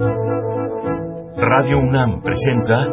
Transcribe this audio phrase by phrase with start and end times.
[0.00, 2.88] Radio UNAM presenta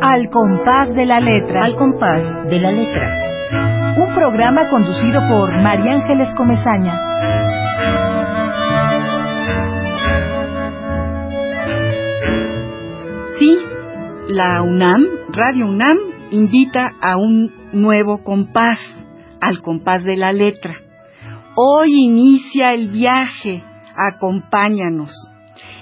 [0.00, 1.64] Al compás de la letra.
[1.64, 3.94] Al compás de la letra.
[3.98, 6.92] Un programa conducido por María Ángeles Comezaña.
[13.38, 13.58] Sí,
[14.28, 15.98] la UNAM, Radio UNAM,
[16.32, 18.80] invita a un nuevo compás,
[19.40, 20.74] al compás de la letra.
[21.54, 23.62] Hoy inicia el viaje,
[23.96, 25.12] acompáñanos.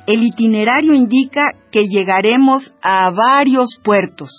[0.07, 4.31] El itinerario indica que llegaremos a varios puertos.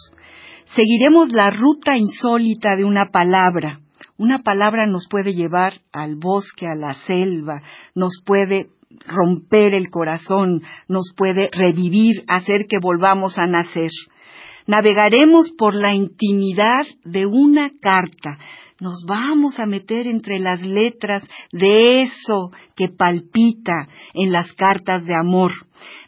[0.75, 3.79] Seguiremos la ruta insólita de una palabra.
[4.17, 7.61] Una palabra nos puede llevar al bosque, a la selva,
[7.95, 8.67] nos puede
[9.07, 13.89] romper el corazón, nos puede revivir, hacer que volvamos a nacer.
[14.67, 18.37] Navegaremos por la intimidad de una carta,
[18.81, 25.15] nos vamos a meter entre las letras de eso que palpita en las cartas de
[25.15, 25.51] amor.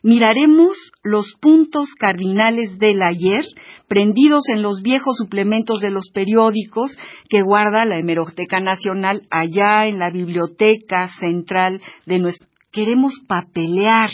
[0.01, 3.45] Miraremos los puntos cardinales del ayer
[3.87, 6.91] prendidos en los viejos suplementos de los periódicos
[7.29, 12.47] que guarda la Hemeroteca Nacional allá en la biblioteca central de nuestro.
[12.71, 14.09] Queremos papelear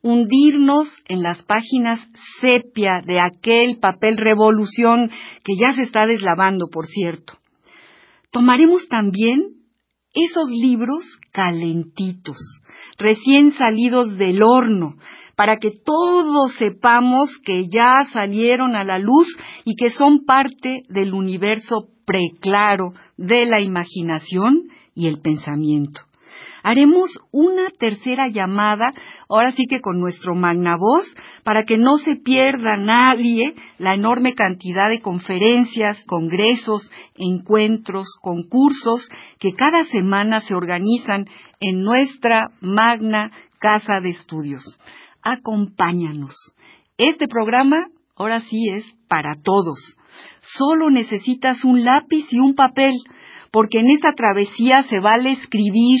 [0.00, 2.00] hundirnos en las páginas
[2.40, 5.10] sepia de aquel papel revolución
[5.44, 7.34] que ya se está deslavando, por cierto
[8.32, 9.62] tomaremos también
[10.14, 12.36] esos libros calentitos,
[12.98, 14.96] recién salidos del horno,
[15.36, 19.28] para que todos sepamos que ya salieron a la luz
[19.64, 26.02] y que son parte del universo preclaro de la imaginación y el pensamiento
[26.62, 28.92] haremos una tercera llamada,
[29.28, 31.06] ahora sí que con nuestro magnavoz,
[31.44, 39.52] para que no se pierda nadie la enorme cantidad de conferencias, congresos, encuentros, concursos que
[39.52, 41.26] cada semana se organizan
[41.60, 44.62] en nuestra magna casa de estudios.
[45.22, 46.34] Acompáñanos.
[46.98, 49.78] Este programa ahora sí es para todos.
[50.58, 52.94] Solo necesitas un lápiz y un papel,
[53.50, 55.98] porque en esta travesía se vale escribir,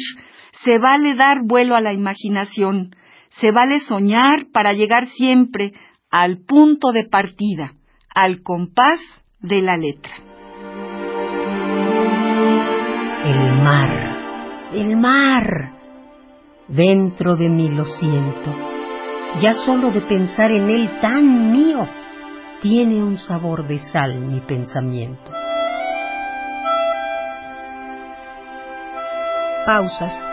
[0.64, 2.94] se vale dar vuelo a la imaginación,
[3.40, 5.72] se vale soñar para llegar siempre
[6.10, 7.72] al punto de partida,
[8.14, 9.00] al compás
[9.40, 10.12] de la letra.
[13.24, 15.72] El mar, el mar.
[16.68, 18.54] Dentro de mí lo siento.
[19.40, 21.88] Ya solo de pensar en él tan mío,
[22.60, 25.32] tiene un sabor de sal mi pensamiento.
[29.64, 30.31] Pausas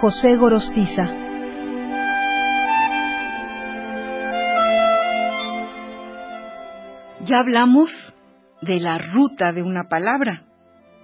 [0.00, 1.04] José Gorostiza.
[7.26, 7.90] Ya hablamos
[8.62, 10.44] de la ruta de una palabra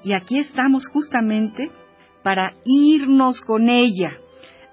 [0.02, 1.70] y aquí estamos justamente
[2.22, 4.12] para irnos con ella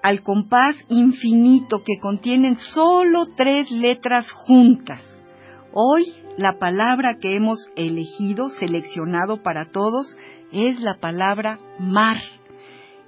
[0.02, 5.02] al compás infinito que contienen solo tres letras juntas.
[5.74, 10.16] Hoy la palabra que hemos elegido, seleccionado para todos,
[10.50, 12.16] es la palabra mar.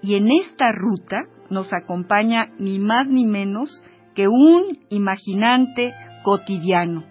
[0.07, 1.17] Y en esta ruta
[1.51, 3.83] nos acompaña ni más ni menos
[4.15, 7.03] que un imaginante cotidiano,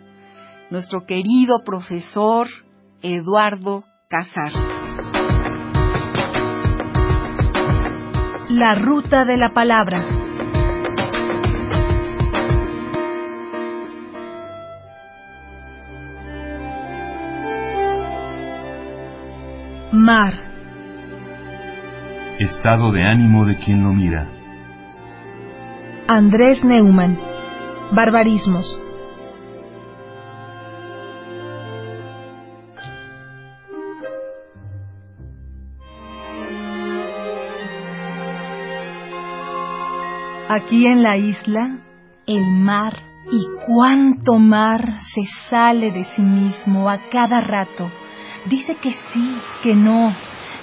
[0.70, 2.48] nuestro querido profesor
[3.02, 4.54] Eduardo Casar.
[8.48, 10.06] La ruta de la palabra.
[19.92, 20.55] Mar
[22.40, 24.28] Estado de ánimo de quien lo mira.
[26.06, 27.18] Andrés Neumann.
[27.94, 28.82] Barbarismos.
[40.50, 41.80] Aquí en la isla,
[42.28, 43.02] el mar
[43.32, 47.90] y cuánto mar se sale de sí mismo a cada rato.
[48.46, 50.14] Dice que sí, que no,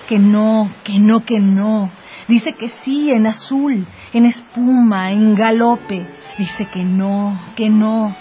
[0.08, 1.90] que no, que no, que no.
[2.28, 6.06] Dice que sí en azul, en espuma, en galope.
[6.38, 8.14] Dice que no, que no.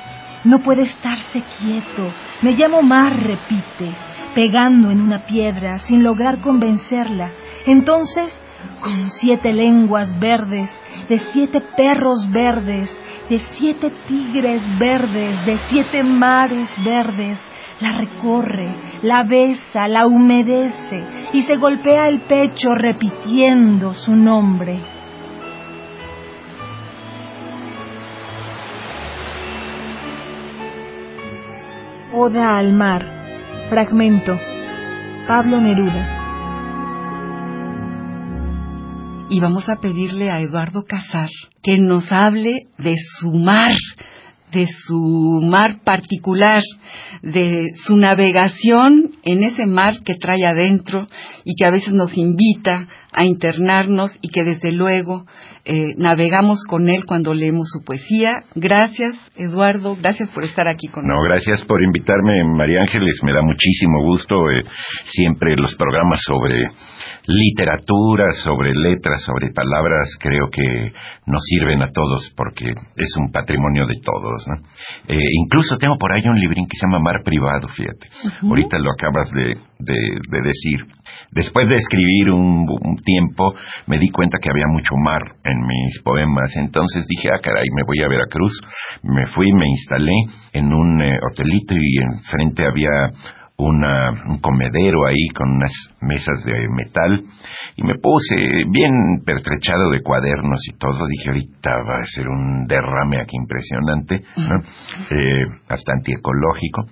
[0.44, 2.11] No puede estarse quieto.
[2.41, 3.91] Me llamo Mar, repite,
[4.33, 7.31] pegando en una piedra sin lograr convencerla.
[7.65, 8.33] Entonces,
[8.81, 10.71] con siete lenguas verdes,
[11.07, 12.89] de siete perros verdes,
[13.29, 17.39] de siete tigres verdes, de siete mares verdes,
[17.81, 24.81] la recorre, la besa, la humedece y se golpea el pecho repitiendo su nombre.
[32.13, 33.05] Oda al mar,
[33.69, 34.37] fragmento,
[35.27, 36.21] Pablo Neruda.
[39.31, 41.29] y vamos a pedirle a Eduardo Casar
[41.63, 43.71] que nos hable de su mar,
[44.51, 46.62] de su mar particular,
[47.21, 51.07] de su navegación en ese mar que trae adentro
[51.44, 55.25] y que a veces nos invita a internarnos y que desde luego
[55.65, 58.39] eh, navegamos con él cuando leemos su poesía.
[58.55, 61.23] Gracias, Eduardo, gracias por estar aquí con nosotros.
[61.23, 64.63] No, gracias por invitarme, María Ángeles, me da muchísimo gusto eh,
[65.05, 66.65] siempre los programas sobre
[67.27, 70.91] literatura, sobre letras, sobre palabras, creo que
[71.27, 74.47] nos sirven a todos porque es un patrimonio de todos.
[74.47, 74.55] ¿no?
[75.07, 78.07] Eh, incluso tengo por ahí un librín que se llama Mar Privado, fíjate.
[78.41, 80.85] Ahorita lo acabas de, de, decir.
[81.31, 82.65] Después de escribir un,
[83.03, 83.53] tiempo,
[83.87, 86.55] me di cuenta que había mucho mar en mis poemas.
[86.57, 88.59] Entonces dije, ah, caray, me voy a Veracruz.
[89.03, 90.13] Me fui, me instalé
[90.53, 93.11] en un eh, hotelito y enfrente había
[93.63, 95.71] un comedero ahí con unas
[96.01, 97.21] mesas de metal
[97.75, 98.35] y me puse
[98.69, 101.05] bien pertrechado de cuadernos y todo.
[101.07, 106.83] Dije, ahorita va a ser un derrame aquí impresionante, eh, hasta antiecológico.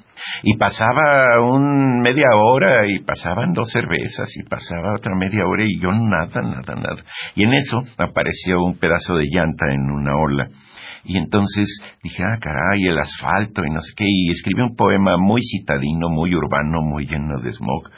[0.43, 5.79] Y pasaba un media hora y pasaban dos cervezas y pasaba otra media hora y
[5.81, 7.03] yo nada, nada, nada.
[7.35, 10.47] Y en eso apareció un pedazo de llanta en una ola
[11.03, 11.67] y entonces
[12.03, 16.09] dije, ah, caray, el asfalto y no sé qué, y escribí un poema muy citadino,
[16.09, 17.89] muy urbano, muy lleno de smog.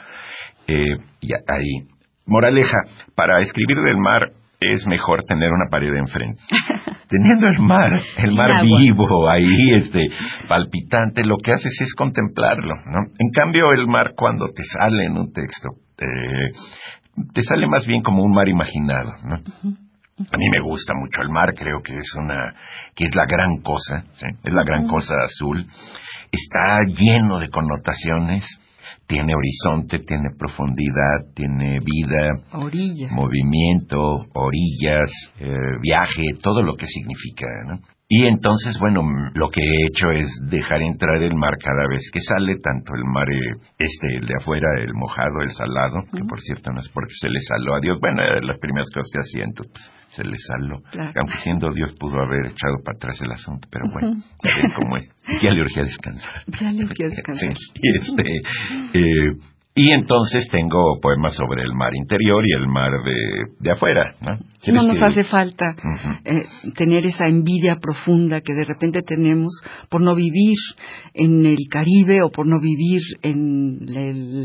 [0.68, 1.88] Eh, y ahí,
[2.26, 2.78] moraleja,
[3.14, 6.40] para escribir del mar es mejor tener una pared enfrente.
[7.08, 10.06] Teniendo el mar, el mar vivo ahí, este,
[10.48, 13.12] palpitante, lo que haces es contemplarlo, ¿no?
[13.18, 15.68] En cambio, el mar cuando te sale en un texto,
[17.34, 19.36] te sale más bien como un mar imaginado, ¿no?
[20.30, 22.54] A mí me gusta mucho el mar, creo que es una,
[22.94, 25.66] que es la gran cosa, es la gran cosa azul.
[26.30, 28.44] Está lleno de connotaciones,
[29.06, 32.30] tiene horizonte, tiene profundidad, tiene vida,
[33.10, 33.98] movimiento,
[34.34, 37.46] orillas, eh, viaje, todo lo que significa.
[37.66, 37.80] ¿no?
[38.14, 39.00] Y entonces, bueno,
[39.32, 43.04] lo que he hecho es dejar entrar el mar cada vez que sale, tanto el
[43.04, 46.90] mar eh, este, el de afuera, el mojado, el salado, que por cierto no es
[46.90, 50.24] porque se le saló a Dios, bueno, las primeras cosas que hacía, entonces pues, se
[50.24, 50.82] le saló.
[51.16, 54.14] Aunque siendo Dios pudo haber echado para atrás el asunto, pero bueno,
[54.44, 55.08] ya ven cómo es.
[55.40, 56.42] Ya le urgía descansar.
[56.60, 57.48] Ya le urgía descansar.
[57.54, 58.24] Sí, y este,
[58.92, 59.32] eh,
[59.74, 62.90] y entonces tengo poemas sobre el mar interior y el mar
[63.58, 64.12] de, afuera.
[64.20, 64.38] ¿no?
[64.74, 65.74] no nos hace falta
[66.24, 66.42] eh,
[66.76, 69.50] tener esa envidia profunda que de repente tenemos
[69.88, 70.56] por no vivir
[71.14, 73.78] en el Caribe o por no vivir en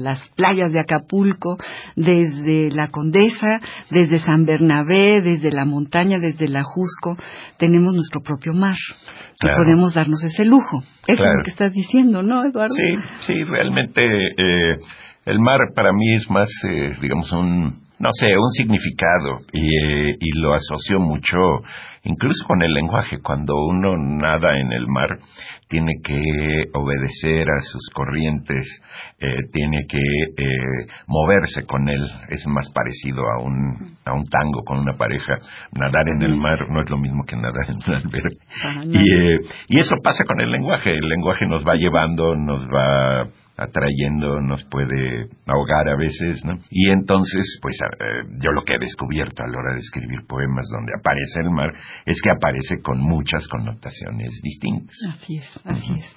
[0.02, 1.58] las playas de Acapulco,
[1.98, 3.60] desde la Condesa,
[3.92, 7.18] desde San Bernabé, desde la montaña, desde la Jusco,
[7.58, 8.78] tenemos nuestro propio mar.
[9.44, 10.82] Y podemos darnos ese lujo.
[11.06, 12.74] Eso es lo que estás diciendo, ¿no, Eduardo?
[12.74, 12.96] Sí,
[13.28, 14.04] sí, realmente.
[14.04, 14.78] Eh,
[15.28, 17.66] el mar para mí es más, eh, digamos, un,
[18.00, 21.38] no sé, un significado y, eh, y, lo asocio mucho
[22.04, 23.20] incluso con el lenguaje.
[23.22, 25.20] Cuando uno nada en el mar,
[25.68, 26.20] tiene que
[26.74, 28.66] obedecer a sus corrientes,
[29.20, 30.00] eh, tiene que
[31.08, 32.04] moverse con él.
[32.30, 35.36] Es más parecido a un, a un tango con una pareja.
[35.74, 38.38] Nadar en el mar no es lo mismo que nadar en un albergue.
[38.86, 40.92] Y, y eso pasa con el lenguaje.
[40.92, 43.28] El lenguaje nos va llevando, nos va
[43.58, 46.54] atrayendo, nos puede ahogar a veces, ¿no?
[46.70, 50.68] Y entonces, pues eh, yo lo que he descubierto a la hora de escribir poemas
[50.72, 51.72] donde aparece el mar
[52.06, 54.96] es que aparece con muchas connotaciones distintas.
[55.10, 56.16] Así es, así es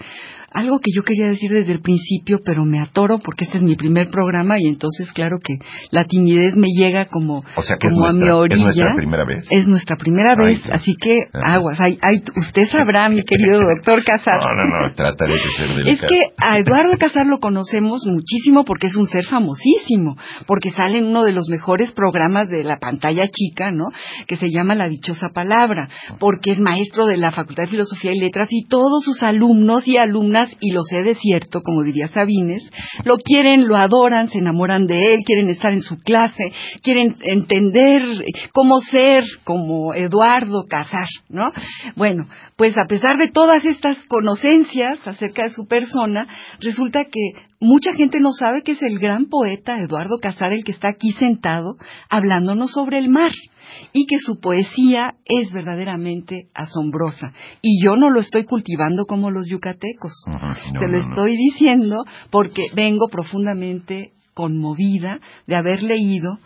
[0.52, 3.76] algo que yo quería decir desde el principio, pero me atoro porque este es mi
[3.76, 5.58] primer programa y entonces claro que
[5.90, 7.44] la timidez me llega como,
[7.80, 8.56] como a mi orilla.
[8.58, 9.46] ¿Es nuestra primera vez?
[9.50, 11.80] Es nuestra primera vez, así que aguas.
[11.80, 11.98] Hay,
[12.36, 14.40] usted sabrá, mi querido doctor Casar.
[14.40, 15.90] No, no, no, trataré de ser delicado.
[15.92, 20.16] Es que a Eduardo Casar lo conocemos muchísimo porque es un ser famosísimo,
[20.46, 23.84] porque sale en uno de los mejores programas de la pantalla chica, ¿no?
[24.26, 25.88] Que se llama La Dichosa Palabra,
[26.18, 29.96] porque es maestro de la Facultad de Filosofía y Letras y todos sus alumnos y
[29.96, 32.62] alumnas y lo sé de cierto, como diría Sabines,
[33.04, 36.44] lo quieren, lo adoran, se enamoran de él, quieren estar en su clase,
[36.82, 38.02] quieren entender
[38.52, 41.44] cómo ser como Eduardo Casar, ¿no?
[41.96, 42.24] Bueno,
[42.56, 46.26] pues a pesar de todas estas conocencias acerca de su persona,
[46.60, 50.72] resulta que mucha gente no sabe que es el gran poeta Eduardo Casar el que
[50.72, 51.76] está aquí sentado
[52.08, 53.30] hablándonos sobre el mar
[53.92, 57.32] y que su poesía es verdaderamente asombrosa.
[57.62, 60.12] Y yo no lo estoy cultivando como los yucatecos,
[60.78, 66.38] te lo estoy diciendo porque vengo profundamente conmovida de haber leído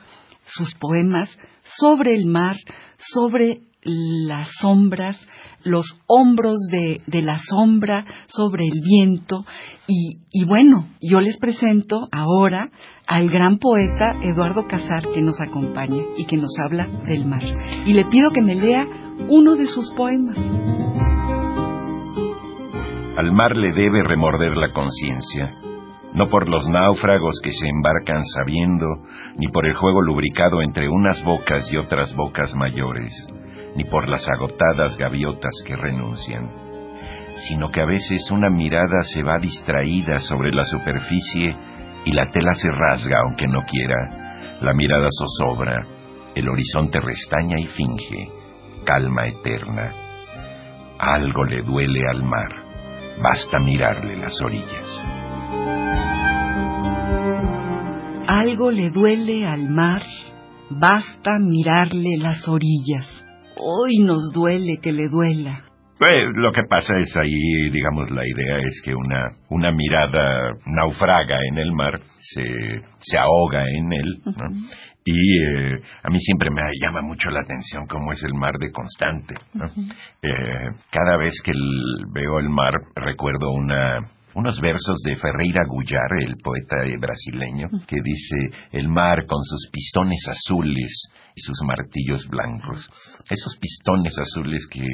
[0.46, 1.30] sus poemas
[1.78, 2.56] sobre el mar,
[2.98, 5.16] sobre las sombras,
[5.62, 9.44] los hombros de, la sombra sobre el viento.
[9.86, 12.70] Y, bueno, yo les presento ahora
[13.06, 17.42] al gran poeta Eduardo Casar que nos acompaña y que nos habla del mar.
[17.84, 18.86] Y le pido que me lea
[19.28, 20.38] uno de sus poemas.
[23.16, 25.52] Al mar le debe remorder la conciencia,
[26.14, 28.86] no por los náufragos que se embarcan sabiendo,
[29.36, 33.14] ni por el juego lubricado entre unas bocas y otras bocas mayores
[33.76, 36.48] ni por las agotadas gaviotas que renuncian,
[37.48, 41.56] sino que a veces una mirada se va distraída sobre la superficie
[42.04, 45.82] y la tela se rasga aunque no quiera, la mirada zozobra,
[46.34, 48.28] el horizonte restaña y finge,
[48.84, 49.90] calma eterna.
[50.98, 52.50] Algo le duele al mar,
[53.20, 55.00] basta mirarle las orillas.
[58.26, 60.02] Algo le duele al mar,
[60.70, 63.23] basta mirarle las orillas
[63.58, 65.64] hoy nos duele que le duela.
[65.98, 71.36] Pues, lo que pasa es ahí, digamos, la idea es que una, una mirada naufraga
[71.50, 72.44] en el mar, se,
[72.98, 74.48] se ahoga en él, ¿no?
[75.06, 78.72] Y eh, a mí siempre me llama mucho la atención cómo es el mar de
[78.72, 79.34] constante.
[79.52, 79.66] ¿no?
[79.66, 81.52] eh, cada vez que
[82.12, 83.98] veo el mar recuerdo una,
[84.34, 90.26] unos versos de Ferreira Gullar, el poeta brasileño, que dice, el mar con sus pistones
[90.26, 92.88] azules y sus martillos blancos.
[93.28, 94.86] Esos pistones azules que,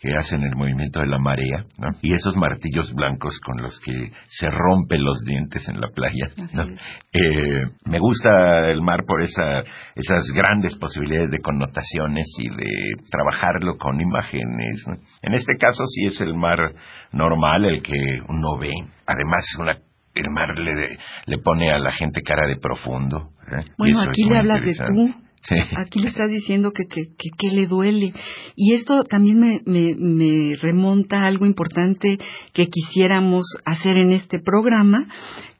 [0.00, 1.96] que hacen el movimiento de la marea, ¿no?
[2.02, 6.64] Y esos martillos blancos con los que se rompen los dientes en la playa, ¿no?
[7.12, 9.60] Eh, me gusta el mar por esa,
[9.94, 14.84] esas grandes posibilidades de connotaciones y de trabajarlo con imágenes.
[15.22, 16.58] En este caso sí es el mar
[17.12, 18.72] normal, el que uno ve.
[19.06, 19.78] Además, una
[20.14, 20.96] el mar le,
[21.26, 23.30] le pone a la gente cara de profundo.
[23.50, 23.64] ¿eh?
[23.76, 25.23] Bueno, aquí le hablas de tú.
[25.76, 27.02] Aquí le estás diciendo que, que,
[27.36, 28.14] que, le duele.
[28.56, 32.18] Y esto también me, me, me, remonta a algo importante
[32.54, 35.06] que quisiéramos hacer en este programa,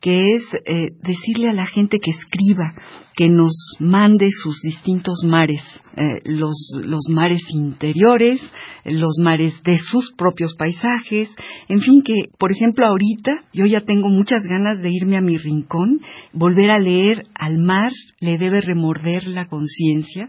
[0.04, 2.75] que es eh, decirle a la gente que escriba,
[3.16, 5.62] que nos mande sus distintos mares,
[5.96, 8.38] eh, los, los mares interiores,
[8.84, 11.30] los mares de sus propios paisajes,
[11.68, 15.38] en fin, que, por ejemplo, ahorita yo ya tengo muchas ganas de irme a mi
[15.38, 16.00] rincón,
[16.34, 20.28] volver a leer al mar, le debe remorder la conciencia,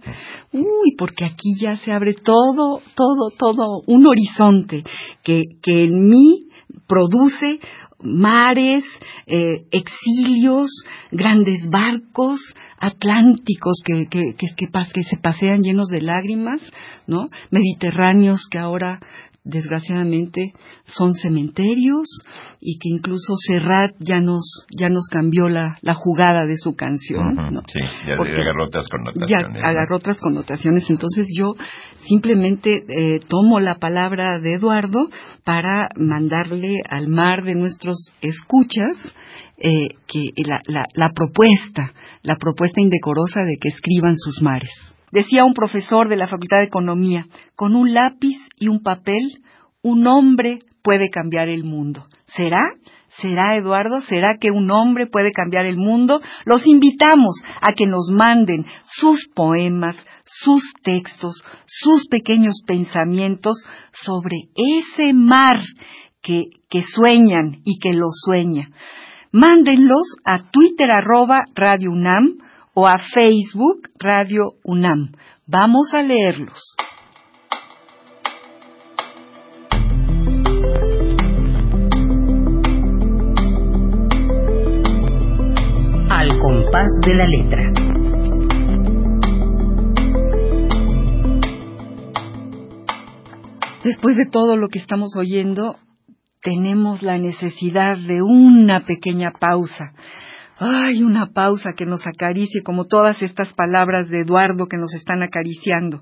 [0.54, 4.86] uy, porque aquí ya se abre todo, todo, todo, un horizonte
[5.22, 6.46] que, que en mí
[6.88, 7.60] produce
[8.06, 8.84] mares,
[9.26, 10.70] eh, exilios,
[11.12, 12.40] grandes barcos
[12.80, 16.62] atlánticos que, que, que, que, se pasean llenos de lágrimas,
[17.08, 17.26] ¿no?
[17.52, 19.00] Mediterráneos que ahora
[19.46, 20.54] desgraciadamente
[20.86, 22.08] son cementerios
[22.60, 27.62] y que incluso Serrat ya nos ya nos cambió la, la jugada de su canción.
[27.68, 29.30] Sí, ya agarró otras connotaciones.
[29.30, 30.90] Ya agarró otras connotaciones.
[30.90, 31.54] Entonces yo
[32.08, 35.10] simplemente eh, tomo la palabra de Eduardo
[35.44, 38.98] para mandarle al mar de nuestros escuchas
[39.58, 44.72] eh, que la, la, la propuesta, la propuesta indecorosa de que escriban sus mares.
[45.12, 49.42] Decía un profesor de la Facultad de Economía, con un lápiz y un papel,
[49.82, 52.06] un hombre puede cambiar el mundo.
[52.36, 52.62] ¿Será?
[53.22, 54.02] ¿Será, Eduardo?
[54.02, 56.22] ¿Será que un hombre puede cambiar el mundo?
[56.46, 59.96] Los invitamos a que nos manden sus poemas,
[60.26, 63.56] sus textos, sus pequeños pensamientos
[63.94, 65.60] sobre ese mar
[66.22, 68.70] que, que sueñan y que lo sueña.
[69.32, 71.92] Mándenlos a Twitter arroba Radio
[72.76, 75.14] o a Facebook Radio UNAM.
[75.48, 76.76] Vamos a leerlos.
[86.10, 87.72] Al compás de la letra.
[93.86, 95.78] Después de todo lo que estamos oyendo,
[96.42, 99.94] tenemos la necesidad de una pequeña pausa
[100.58, 105.22] Ay, una pausa que nos acaricie como todas estas palabras de Eduardo que nos están
[105.22, 106.02] acariciando.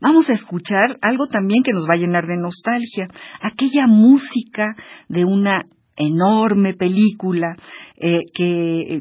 [0.00, 3.08] Vamos a escuchar algo también que nos va a llenar de nostalgia,
[3.42, 4.74] aquella música
[5.08, 5.66] de una
[5.96, 7.56] enorme película
[7.96, 9.00] eh, que eh,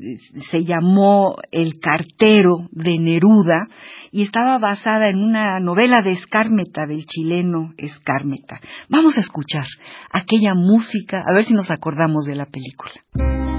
[0.52, 3.68] se llamó El cartero de Neruda
[4.12, 8.60] y estaba basada en una novela de Escármeta, del chileno Escármeta.
[8.90, 9.66] Vamos a escuchar
[10.12, 13.59] aquella música, a ver si nos acordamos de la película.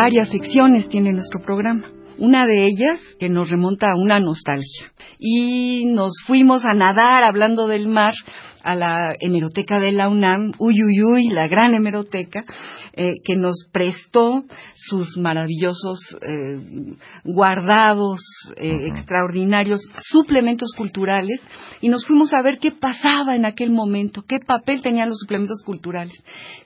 [0.00, 1.82] Varias secciones tiene nuestro programa.
[2.16, 4.92] Una de ellas que nos remonta a una nostalgia.
[5.18, 8.14] Y nos fuimos a nadar hablando del mar
[8.62, 12.44] a la hemeroteca de la UNAM, uy, uy, uy, la gran hemeroteca,
[12.92, 14.44] eh, que nos prestó
[14.76, 18.20] sus maravillosos eh, guardados
[18.56, 21.40] eh, extraordinarios suplementos culturales
[21.80, 25.62] y nos fuimos a ver qué pasaba en aquel momento, qué papel tenían los suplementos
[25.64, 26.12] culturales,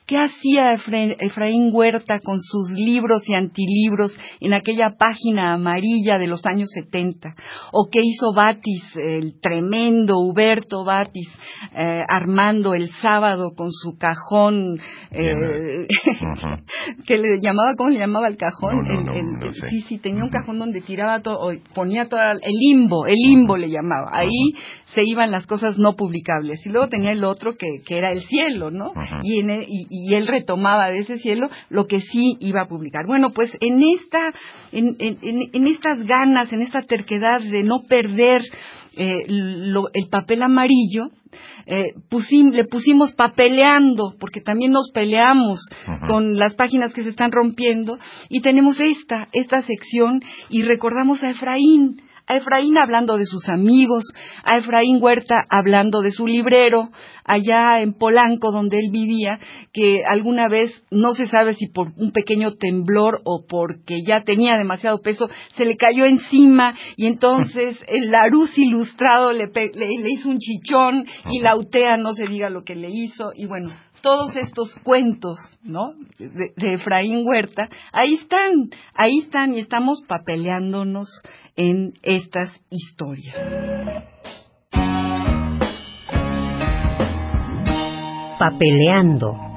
[0.05, 6.45] qué hacía Efraín Huerta con sus libros y antilibros en aquella página amarilla de los
[6.45, 7.35] años 70,
[7.71, 11.29] o qué hizo Batis, el tremendo Huberto Batis,
[11.75, 14.79] eh, armando el sábado con su cajón,
[15.11, 15.87] eh,
[17.05, 18.85] que le llamaba, ¿cómo le llamaba el cajón?
[19.69, 23.69] Sí, sí, tenía un cajón donde tiraba todo, ponía todo, el limbo, el limbo le
[23.69, 24.09] llamaba.
[24.11, 24.53] Ahí
[24.93, 26.65] se iban las cosas no publicables.
[26.65, 28.91] Y luego tenía el otro que, que era el cielo, ¿no?
[29.23, 33.05] y, en e, y, él retomaba de ese cielo lo que sí iba a publicar.
[33.05, 34.33] Bueno, pues en esta,
[34.71, 38.41] en, en, en estas ganas, en esta terquedad de no perder
[38.97, 41.09] eh, el papel amarillo,
[41.65, 41.93] eh,
[42.51, 45.59] le pusimos papeleando, porque también nos peleamos
[46.07, 47.97] con las páginas que se están rompiendo,
[48.29, 54.05] y tenemos esta, esta sección, y recordamos a Efraín, a Efraín hablando de sus amigos,
[54.43, 56.89] a Efraín Huerta hablando de su librero,
[57.23, 59.37] allá en Polanco donde él vivía,
[59.73, 64.57] que alguna vez, no se sabe si por un pequeño temblor o porque ya tenía
[64.57, 70.37] demasiado peso, se le cayó encima y entonces el Laruz ilustrado le, le, hizo un
[70.37, 73.69] chichón y la UTEA no se diga lo que le hizo y bueno,
[74.05, 75.93] todos estos cuentos, ¿no?
[76.19, 81.07] De, de, Efraín Huerta, ahí están, ahí están y estamos papeleándonos
[81.55, 83.35] en estas historias.
[88.37, 89.54] Papeleando.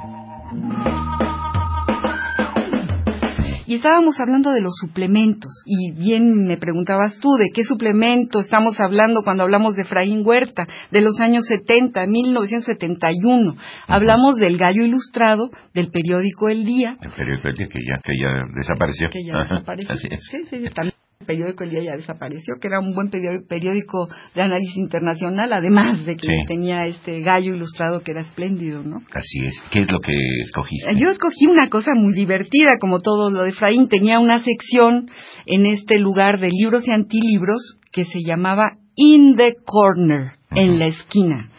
[3.69, 5.63] Y estábamos hablando de los suplementos.
[5.67, 10.67] Y bien me preguntabas tú de qué suplemento estamos hablando cuando hablamos de Efraín Huerta,
[10.91, 13.57] de los años 70, 1971.
[13.87, 16.97] Hablamos del gallo ilustrado del periódico El Día.
[17.03, 19.11] El periódico El Día que ya, que ya desapareció.
[19.11, 19.95] Que ya desapareció.
[20.31, 20.93] Sí, sí, el
[21.29, 26.17] periódico El Día ya desapareció, que era un buen periódico de análisis internacional, además de
[26.17, 28.97] que tenía este gallo ilustrado que era espléndido, ¿no?
[29.13, 29.63] Así es.
[29.71, 30.89] ¿Qué es lo que escogiste?
[30.97, 33.89] Yo escogí una cosa muy divertida, como todo lo de Efraín.
[33.89, 35.11] Tenía una sección
[35.45, 40.87] en este lugar de libros y antilibros que se llamaba In the Corner, en la
[40.87, 41.51] esquina.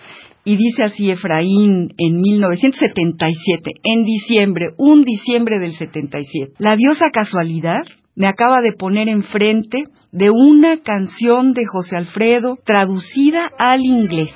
[0.46, 6.54] Y dice así Efraín en 1977, en diciembre, un diciembre del 77.
[6.58, 7.82] La diosa casualidad
[8.20, 14.34] me acaba de poner enfrente de una canción de José Alfredo traducida al inglés.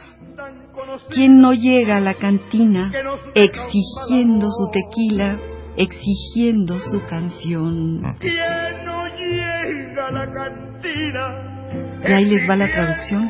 [1.13, 2.89] ¿Quién no llega a la cantina
[3.35, 5.37] exigiendo su tequila,
[5.75, 8.15] exigiendo su canción?
[8.19, 12.07] ¿Quién no llega a la cantina?
[12.07, 13.29] Y ahí les va la traducción.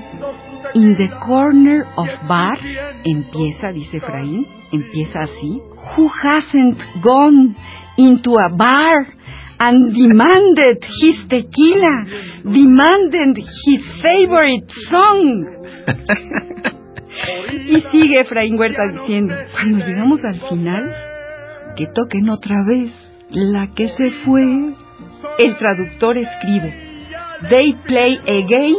[0.75, 2.59] In the corner of bar,
[3.03, 5.63] empieza, dice Efraín, empieza así.
[5.97, 7.55] Who hasn't gone
[7.97, 9.22] into a bar
[9.65, 12.03] and demanded his tequila,
[12.43, 15.47] demanded his favorite song.
[17.67, 20.93] y sigue Efraín Huerta diciendo, cuando llegamos al final,
[21.77, 22.91] que toquen otra vez
[23.29, 24.75] la que se fue.
[25.39, 26.73] El traductor escribe,
[27.49, 28.75] they play again,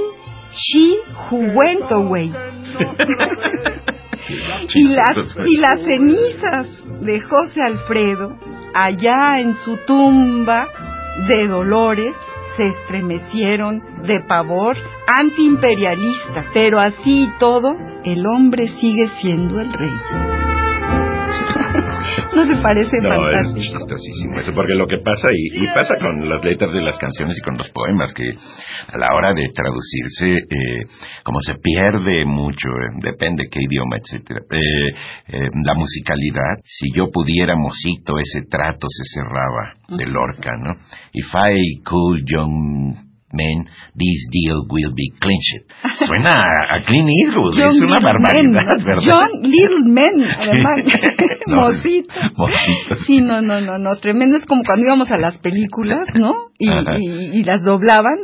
[0.53, 2.31] she who went away.
[4.29, 6.67] y, las, y las cenizas
[7.01, 8.37] de José Alfredo
[8.75, 10.69] allá en su tumba
[11.29, 12.15] de dolores
[12.57, 17.71] se estremecieron de pavor antiimperialista, pero así y todo,
[18.05, 20.34] el hombre sigue siendo el rey.
[22.35, 23.59] ¿No te parece no, fantástico?
[23.59, 27.37] es chistosísimo eso, porque lo que pasa, y, pasa con las letras de las canciones
[27.39, 30.85] y con los poemas, que a la hora de traducirse, eh,
[31.25, 37.57] como se pierde mucho, eh, depende qué idioma, etcétera, eh, la musicalidad, si yo pudiera,
[37.57, 40.75] mocito, ese trato se cerraba de Lorca, ¿no?
[41.13, 45.67] If I could, young men, this deal will be clinched.
[46.07, 49.03] Suena a, Clint Eastwood, es una barbaridad, ¿verdad?
[49.05, 50.79] John Little Men, además,
[51.47, 52.15] mocito.
[53.07, 56.33] Sí, no, no, no, no, tremendo, es como cuando íbamos a las películas, ¿no?
[56.57, 58.17] Y, y, y, las doblaban,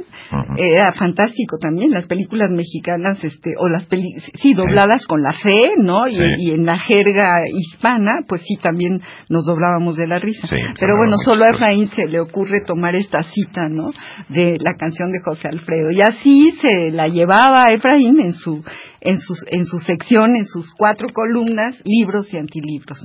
[0.56, 5.70] era fantástico también, las películas mexicanas, este, o las peli sí, dobladas con la fe,
[5.78, 6.06] ¿no?
[6.06, 10.48] Y, y, en la jerga hispana, pues sí, también nos doblábamos de la risa.
[10.48, 13.90] Pero bueno, solo a Efraín se le ocurre tomar esta cita, ¿no?
[14.28, 15.90] De la canción de José Alfredo.
[15.90, 18.62] Y así se la llevaba Efraín en su,
[19.00, 22.98] en sus, en su sección, en sus cuatro columnas, libros y antilibros.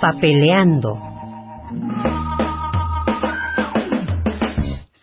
[0.00, 0.98] papeleando.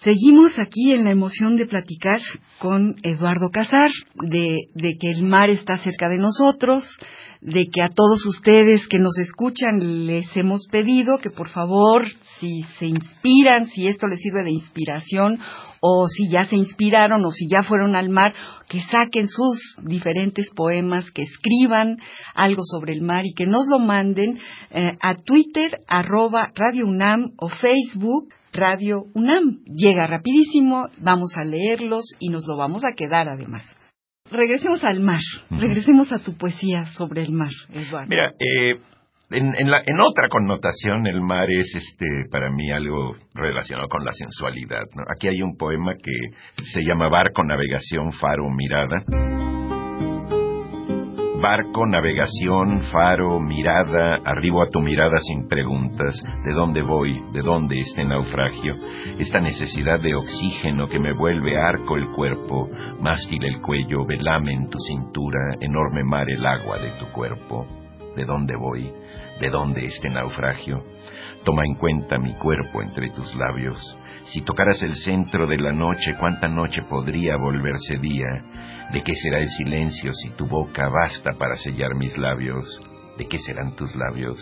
[0.03, 2.19] Seguimos aquí en la emoción de platicar
[2.59, 6.83] con Eduardo Casar, de, de, que el mar está cerca de nosotros,
[7.45, 12.08] de que a todos ustedes que nos escuchan les hemos pedido que por favor,
[12.39, 15.39] si se inspiran, si esto les sirve de inspiración,
[15.79, 18.34] o si ya se inspiraron, o si ya fueron al mar,
[18.67, 21.97] que saquen sus diferentes poemas, que escriban
[22.34, 24.39] algo sobre el mar y que nos lo manden
[24.71, 29.60] eh, a Twitter, arroba Radio UNAM o Facebook Radio UNAM.
[29.65, 33.63] Llega rapidísimo, vamos a leerlos y nos lo vamos a quedar además.
[34.31, 35.19] Regresemos al mar,
[35.51, 38.07] regresemos a tu poesía sobre el mar, Eduardo.
[38.09, 38.79] Mira, eh,
[39.29, 44.03] en, en, la, en, otra connotación, el mar es este para mí algo relacionado con
[44.03, 44.83] la sensualidad.
[44.95, 45.03] ¿no?
[45.15, 49.03] Aquí hay un poema que se llama Barco, Navegación, Faro, Mirada
[51.41, 57.79] barco, navegación, faro, mirada, arribo a tu mirada sin preguntas, de dónde voy, de dónde
[57.79, 58.75] este naufragio,
[59.19, 62.69] esta necesidad de oxígeno que me vuelve arco el cuerpo,
[63.01, 67.65] mástil el cuello, velame en tu cintura, enorme mar el agua de tu cuerpo,
[68.15, 68.91] de dónde voy,
[69.39, 70.83] de dónde este naufragio,
[71.43, 76.15] toma en cuenta mi cuerpo entre tus labios, si tocaras el centro de la noche,
[76.19, 78.41] cuánta noche podría volverse día,
[78.91, 82.79] ¿De qué será el silencio si tu boca basta para sellar mis labios?
[83.17, 84.37] ¿De qué serán tus labios?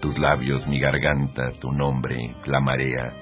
[0.00, 3.12] Tus labios, mi garganta, tu nombre, la marea.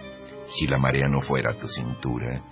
[0.46, 2.42] Si la marea no fuera tu cintura,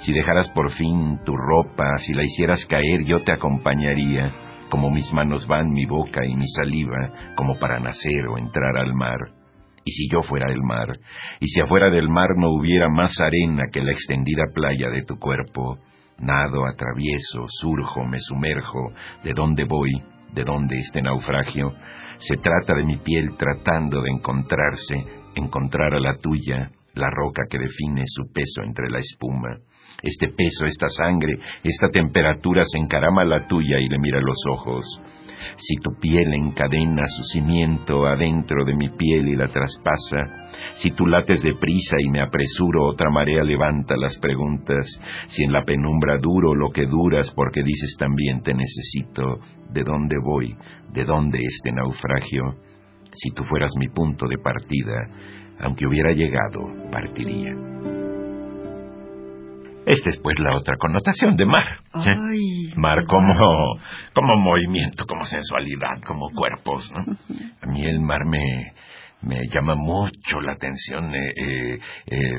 [0.00, 4.30] si dejaras por fin tu ropa, si la hicieras caer, yo te acompañaría,
[4.70, 8.94] como mis manos van, mi boca y mi saliva, como para nacer o entrar al
[8.94, 9.18] mar.
[9.84, 10.88] Y si yo fuera el mar,
[11.40, 15.18] y si afuera del mar no hubiera más arena que la extendida playa de tu
[15.18, 15.78] cuerpo,
[16.18, 20.02] Nado, atravieso, surjo, me sumerjo, de dónde voy,
[20.34, 21.72] de dónde este naufragio.
[22.18, 24.96] Se trata de mi piel tratando de encontrarse,
[25.36, 29.58] encontrar a la tuya, la roca que define su peso entre la espuma.
[30.00, 31.34] Este peso, esta sangre,
[31.64, 34.84] esta temperatura se encarama a la tuya y le mira los ojos.
[35.56, 41.04] Si tu piel encadena su cimiento adentro de mi piel y la traspasa, si tú
[41.04, 44.86] lates deprisa y me apresuro, otra marea levanta las preguntas.
[45.26, 49.40] Si en la penumbra duro lo que duras, porque dices también te necesito.
[49.72, 50.56] ¿De dónde voy?
[50.92, 52.54] ¿De dónde este naufragio?
[53.12, 55.06] Si tú fueras mi punto de partida,
[55.60, 56.60] aunque hubiera llegado,
[56.92, 57.97] partiría.
[59.88, 61.64] Esta es pues la otra connotación de mar.
[62.76, 63.78] mar como,
[64.12, 66.92] como movimiento, como sensualidad, como cuerpos.
[66.92, 67.16] ¿no?
[67.62, 68.72] A mí el mar me,
[69.22, 71.14] me llama mucho la atención.
[71.14, 72.38] Eh, eh, eh,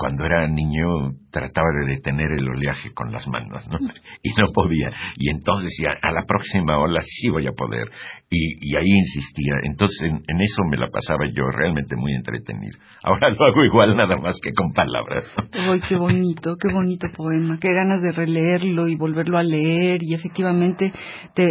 [0.00, 3.76] cuando era niño trataba de detener el oleaje con las manos, ¿no?
[4.22, 4.90] Y no podía.
[5.16, 7.90] Y entonces decía, a la próxima ola sí voy a poder.
[8.30, 9.54] Y, ahí insistía.
[9.64, 12.78] Entonces en, eso me la pasaba yo realmente muy entretenido.
[13.02, 15.30] Ahora lo hago igual nada más que con palabras.
[15.52, 17.58] ¡Ay, qué bonito, qué bonito poema!
[17.60, 20.02] Qué ganas de releerlo y volverlo a leer.
[20.02, 20.92] Y efectivamente
[21.34, 21.50] te,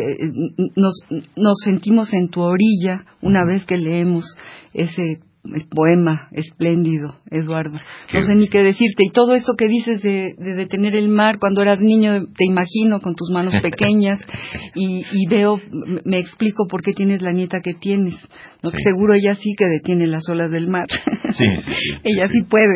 [0.76, 1.06] nos,
[1.38, 4.26] nos sentimos en tu orilla una vez que leemos
[4.74, 5.20] ese
[5.70, 7.80] poema espléndido, Eduardo.
[8.14, 9.04] No sé ni qué decirte.
[9.06, 13.16] Y todo esto que dices de, detener el mar, cuando eras niño, te imagino con
[13.16, 14.20] tus manos pequeñas
[14.76, 15.60] y, veo,
[16.06, 18.16] me explico por qué tienes la nieta que tienes.
[18.62, 18.72] ¿no?
[18.72, 20.88] Seguro ella sí que detiene las olas del mar.
[20.90, 21.98] Sí, sí, sí.
[22.04, 22.76] ella sí, puede.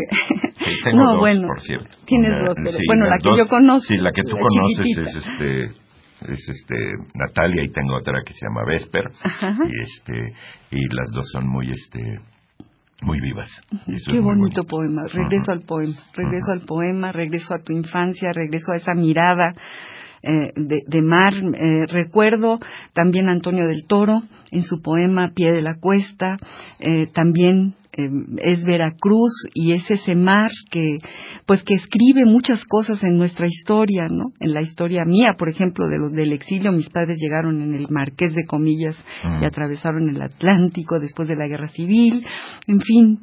[0.83, 1.97] Tengo no, dos, bueno, por cierto.
[2.05, 3.87] Tienes dos, pero bueno, la que yo conozco.
[3.87, 5.83] Sí, la que tú conoces es este
[6.27, 6.75] es este
[7.15, 9.03] Natalia y tengo otra que se llama Vesper
[9.67, 10.27] y este
[10.71, 11.99] y las dos son muy este
[13.03, 13.49] muy vivas.
[14.09, 15.03] Qué bonito poema.
[15.11, 19.53] Regreso al poema, regreso al poema, regreso a tu infancia, regreso a esa mirada
[20.21, 21.33] eh, de, mar.
[21.35, 22.59] Eh, recuerdo
[22.93, 26.37] también a Antonio del Toro en su poema Pie de la Cuesta,
[26.79, 30.97] eh, también Em, es Veracruz y es ese mar que
[31.45, 34.33] pues que escribe muchas cosas en nuestra historia, ¿no?
[34.39, 37.87] En la historia mía, por ejemplo, de los del exilio, mis padres llegaron en el
[37.89, 39.43] Marqués de Comillas y mm.
[39.43, 42.25] atravesaron el Atlántico después de la Guerra Civil,
[42.65, 43.19] en fin,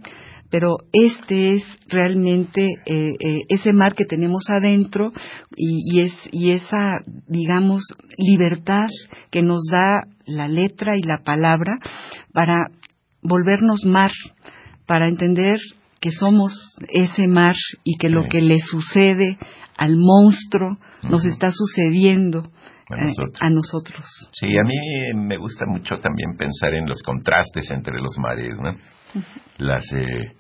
[0.50, 5.10] pero este es realmente eh, eh, ese mar que tenemos adentro
[5.56, 7.82] y, y, es y esa digamos
[8.16, 8.86] libertad
[9.32, 11.78] que nos da la letra y la palabra
[12.32, 12.58] para
[13.22, 14.12] volvernos mar
[14.90, 15.60] para entender
[16.00, 16.52] que somos
[16.88, 19.38] ese mar y que lo que le sucede
[19.76, 22.42] al monstruo nos está sucediendo
[23.40, 24.04] a nosotros.
[24.32, 24.74] Sí, a mí
[25.14, 28.72] me gusta mucho también pensar en los contrastes entre los mares, ¿no?
[29.58, 30.32] Las, eh,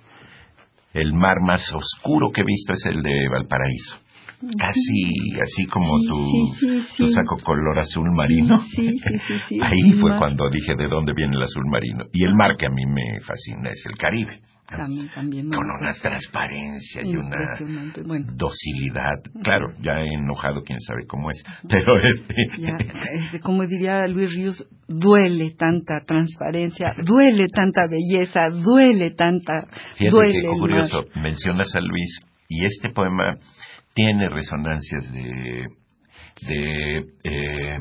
[0.94, 3.98] el mar más oscuro que he visto es el de Valparaíso.
[4.58, 8.56] Casi así como Sí, tu, sí, sí, tu saco color azul marino.
[9.62, 12.04] Ahí fue cuando dije de dónde viene el azul marino.
[12.12, 14.40] Y el mar que a mí me fascina es el Caribe.
[14.66, 15.50] También, también.
[15.50, 17.36] Con una transparencia y una.
[18.06, 19.18] Bueno, docilidad.
[19.42, 21.42] Claro, ya he enojado, quién sabe cómo es.
[21.68, 22.34] Pero este...
[22.58, 22.78] ya,
[23.10, 30.40] este, como diría Luis Ríos, duele tanta transparencia, duele tanta belleza, duele tanta, Fíjate duele
[30.40, 33.38] que curioso, mencionas a Luis y este poema
[34.00, 35.66] tiene resonancias de
[36.48, 37.78] de eh,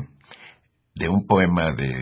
[0.94, 1.94] de un poema de,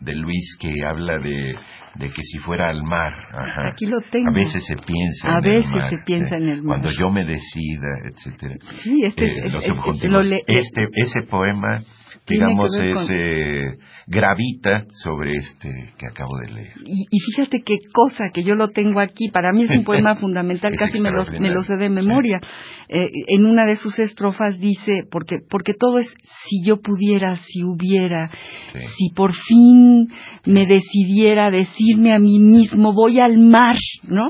[0.00, 1.54] de Luis que habla de,
[1.96, 3.68] de que si fuera al mar, ajá.
[3.72, 4.30] Aquí lo tengo.
[4.30, 6.78] a veces se piensa A en veces el mar, se piensa eh, en el mar.
[6.78, 8.54] cuando yo me decida, etcétera.
[8.82, 10.10] Sí, este, Eh, es- es- es- subjuntivos.
[10.10, 11.80] lo le- este ese poema
[12.28, 16.72] digamos con- eh, gravita sobre este que acabo de leer.
[16.84, 20.14] Y, y fíjate qué cosa, que yo lo tengo aquí, para mí es un poema
[20.20, 22.40] fundamental, Es casi me lo, me lo sé de memoria.
[22.88, 26.06] Eh, en una de sus estrofas dice, porque, porque todo es
[26.48, 28.30] si yo pudiera, si hubiera,
[28.72, 28.78] Sí.
[28.96, 30.08] si por fin
[30.44, 33.74] me decidiera decirme a mí mismo, voy al mar,
[34.08, 34.28] ¿no?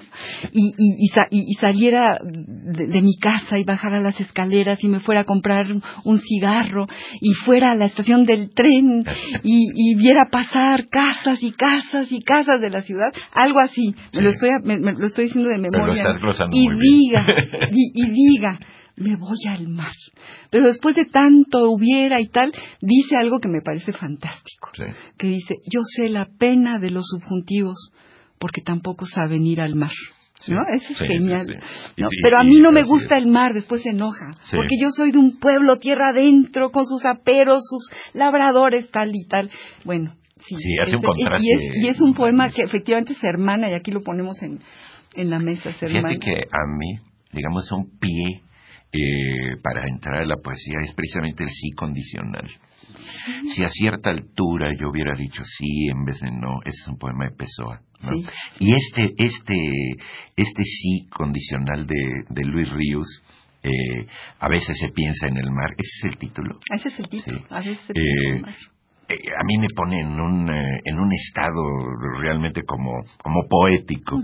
[0.53, 2.19] Y, y, y, sa- y- y saliera
[2.77, 5.67] de, de mi casa y bajara las escaleras y me fuera a comprar
[6.05, 6.87] un cigarro
[7.21, 9.05] y fuera a la estación del tren
[9.43, 14.21] y, y viera pasar casas y casas y casas de la ciudad, algo así, me,
[14.23, 16.05] lo, estoy, me, me lo estoy diciendo de memoria.
[16.53, 17.27] y diga,
[17.71, 18.59] y, y diga,
[18.97, 19.93] me voy al mar.
[20.51, 24.85] Pero después de tanto hubiera y tal, dice algo que me parece fantástico Sí.
[25.19, 27.91] que dice, yo sé la pena de los subjuntivos
[28.39, 29.93] porque tampoco saben ir al mar.
[30.49, 30.61] ¿No?
[30.69, 31.47] Eso es sí, genial.
[31.47, 31.93] sí, sí.
[31.97, 32.09] Y ¿no?
[32.23, 34.27] Pero a mí no me gusta el mar, después se enoja.
[34.51, 39.27] Porque yo soy de un pueblo tierra adentro, con sus aperos, sus labradores, tal y
[39.27, 39.51] tal.
[39.85, 40.15] Bueno,
[40.47, 40.57] sí.
[40.83, 43.75] Hace un Este, contraste Y es, y es un poema que efectivamente se hermana, y
[43.75, 44.61] aquí lo ponemos en,
[45.15, 46.17] en la mesa, se hermana.
[46.21, 46.99] Que a mí,
[47.33, 48.43] digamos, un pie
[48.93, 52.49] eh, para entrar a la poesía es precisamente el sí condicional.
[53.55, 56.99] Si a cierta altura yo hubiera dicho sí en vez de no, ese es un
[56.99, 57.81] poema de Pessoa.
[58.03, 58.11] ¿No?
[58.13, 58.25] Sí.
[58.61, 59.55] Y este, este,
[60.37, 63.07] este sí condicional de, de Luis Ríos,
[63.63, 64.07] eh,
[64.41, 66.59] a veces se piensa en el mar, ese es el título.
[66.73, 67.39] Ese es el título.
[67.41, 67.45] Sí.
[67.51, 68.57] A veces se Eh, piensa en el mar.
[69.09, 71.63] eh, a mí me pone en un, eh, en un estado
[72.21, 74.21] realmente como, como poético.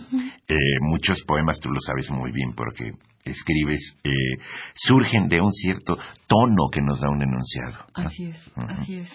[0.48, 2.90] Eh, muchos poemas, tú lo sabes muy bien porque
[3.24, 4.10] escribes, eh,
[4.74, 7.86] surgen de un cierto tono que nos da un enunciado.
[7.96, 8.06] ¿no?
[8.08, 9.10] Así es, así es.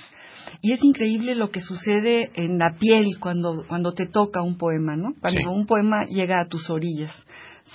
[0.61, 4.95] Y es increíble lo que sucede en la piel cuando, cuando te toca un poema,
[4.95, 5.13] ¿no?
[5.21, 5.45] Cuando Sí.
[5.47, 7.11] un poema llega a tus orillas.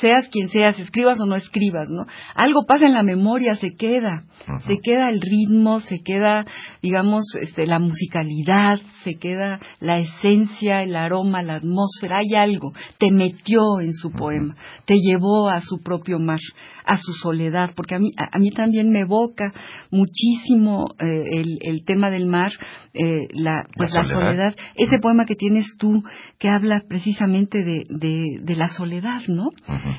[0.00, 2.04] Seas quien seas, escribas o no escribas, ¿no?
[2.34, 4.24] Algo pasa en la memoria, se queda.
[4.66, 6.44] Se queda el ritmo, se queda,
[6.82, 12.18] digamos, este, la musicalidad, se queda la esencia, el aroma, la atmósfera.
[12.18, 12.72] Hay algo.
[12.98, 16.40] Te metió en su poema, te llevó a su propio mar,
[16.84, 19.52] a su soledad, porque a mí, a, a mí también me evoca
[19.92, 22.50] muchísimo eh, el, el tema del mar,
[22.94, 24.32] eh, la, pues La la, soledad.
[24.34, 24.56] soledad.
[24.74, 26.02] Ese poema que tienes tú,
[26.38, 29.50] que habla precisamente de, de, de la soledad, ¿no?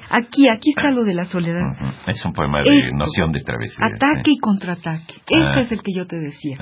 [0.09, 1.65] Aquí, aquí está lo de la soledad.
[2.07, 2.95] Es un poema de Esto.
[2.95, 3.85] noción de travesía.
[3.85, 5.13] Ataque y contraataque.
[5.17, 5.59] Este Ah.
[5.61, 6.57] es el que yo te decía.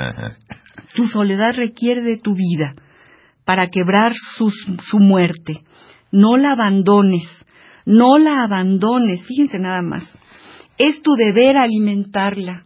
[0.96, 2.76] Tu soledad requiere de tu vida
[3.46, 5.62] para quebrar sus- su muerte.
[6.12, 7.24] No la abandones,
[7.86, 9.26] no la abandones.
[9.26, 10.04] Fíjense nada más.
[10.78, 12.66] Es tu deber alimentarla,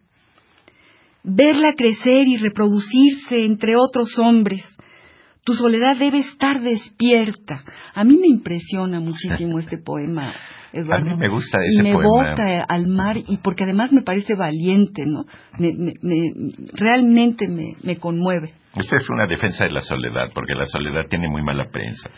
[1.23, 4.63] verla crecer y reproducirse entre otros hombres.
[5.45, 7.63] Tu soledad debe estar despierta.
[7.93, 10.33] A mí me impresiona muchísimo este poema,
[10.73, 11.05] Eduardo.
[11.11, 12.31] A mí me gusta y ese me poema.
[12.31, 15.25] bota al mar y porque además me parece valiente, ¿no?
[15.59, 16.33] Me, me- me-
[16.73, 18.49] realmente me, me conmueve.
[18.75, 22.09] Esta es una defensa de la soledad, porque la soledad tiene muy mala prensa.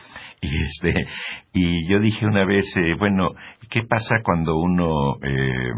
[0.41, 1.05] Y este,
[1.53, 3.29] y yo dije una vez, eh, bueno,
[3.69, 5.71] ¿qué pasa cuando uno eh,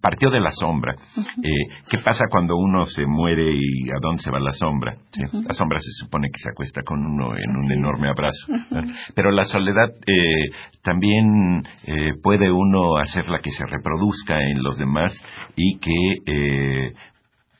[0.00, 0.94] partió de la sombra?
[1.42, 4.96] Eh, ¿Qué pasa cuando uno se muere y a dónde se va la sombra?
[5.10, 5.22] ¿Sí?
[5.32, 8.46] La sombra se supone que se acuesta con uno en un enorme abrazo.
[9.14, 10.48] Pero la soledad eh,
[10.82, 15.12] también eh, puede uno hacerla que se reproduzca en los demás
[15.56, 16.92] y que eh,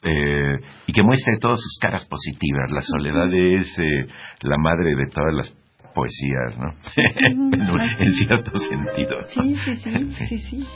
[0.02, 2.70] eh, y que muestre todas sus caras positivas.
[2.70, 4.06] La soledad es eh,
[4.42, 5.50] la madre de todas las
[5.98, 6.68] poesías, ¿no?
[7.26, 9.20] en, en cierto sentido.
[9.20, 9.26] ¿no?
[9.26, 10.66] Sí, sí, sí, sí, sí.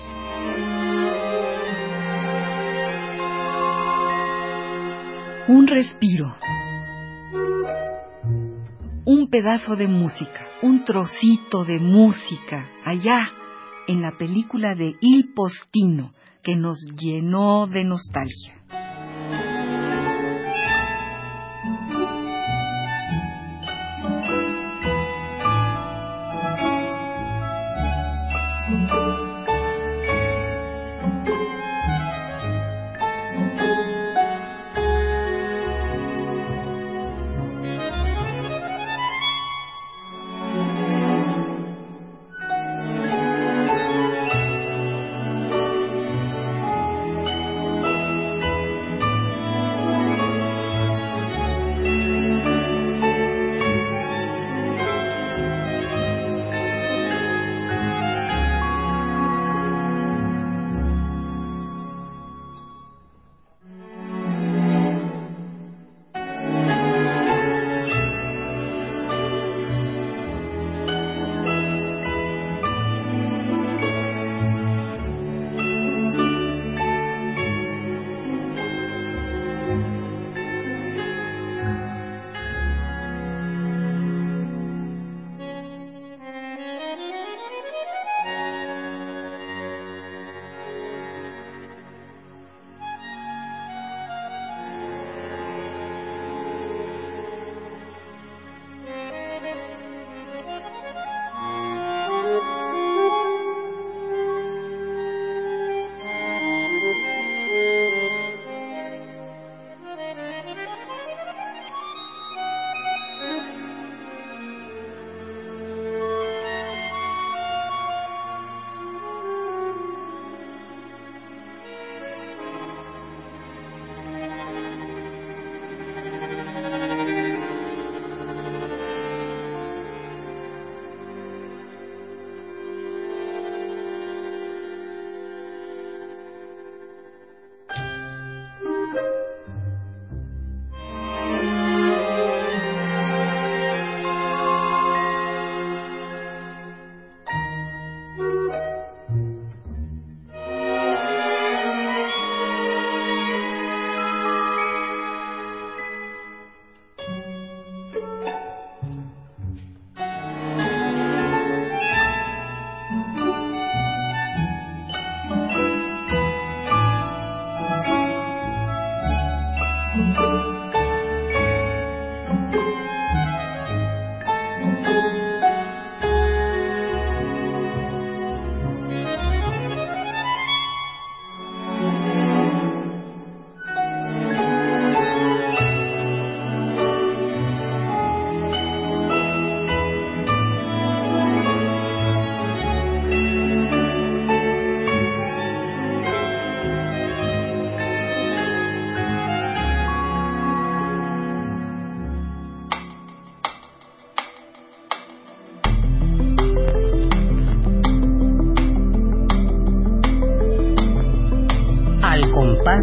[5.48, 6.34] Un respiro.
[9.04, 13.30] Un pedazo de música, un trocito de música allá
[13.86, 18.54] en la película de Il Postino que nos llenó de nostalgia.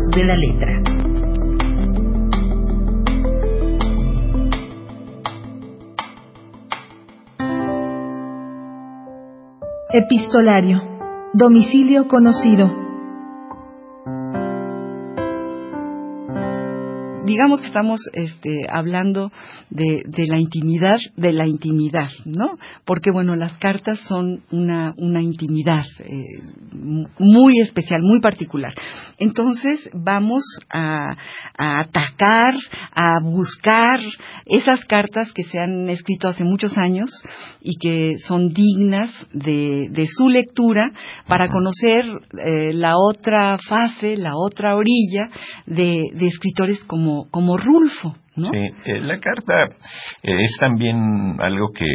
[0.10, 0.82] De la letra.
[9.92, 10.82] Epistolario.
[11.34, 12.79] Domicilio conocido.
[17.50, 19.32] Digamos que estamos este, hablando
[19.72, 22.60] de, la intimidad de la intimidad, ¿no?
[22.86, 26.26] Porque, bueno, las cartas son una, una intimidad eh,
[27.18, 28.76] muy especial, muy particular.
[29.18, 31.16] Entonces, vamos a,
[31.58, 32.54] atacar,
[32.94, 34.00] a buscar
[34.46, 37.10] esas cartas que se han escrito hace muchos años
[37.62, 40.92] y que son dignas de, su lectura
[41.28, 42.04] para conocer
[42.46, 45.30] eh, la otra fase, la otra orilla
[45.66, 48.16] de escritores como como, Rulfo.
[48.36, 48.46] ¿no?
[48.46, 49.66] Sí, eh, la carta
[50.24, 51.86] eh, es también algo que,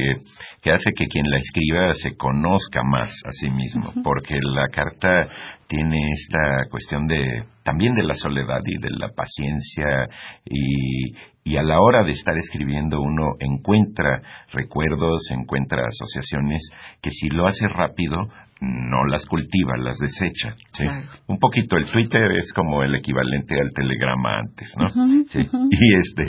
[0.60, 5.26] que, hace que quien la escriba se conozca más a sí mismo, porque la carta
[5.68, 10.06] tiene esta cuestión de también de la soledad y de la paciencia
[10.44, 11.14] y,
[11.44, 14.20] y a la hora de estar escribiendo uno encuentra
[14.52, 16.60] recuerdos, encuentra asociaciones
[17.02, 18.16] que si lo hace rápido
[18.64, 20.54] no las cultiva, las desecha.
[20.72, 20.84] ¿sí?
[21.26, 24.90] Un poquito el Twitter es como el equivalente al telegrama antes, ¿no?
[25.28, 25.40] ¿Sí?
[25.70, 26.24] Y este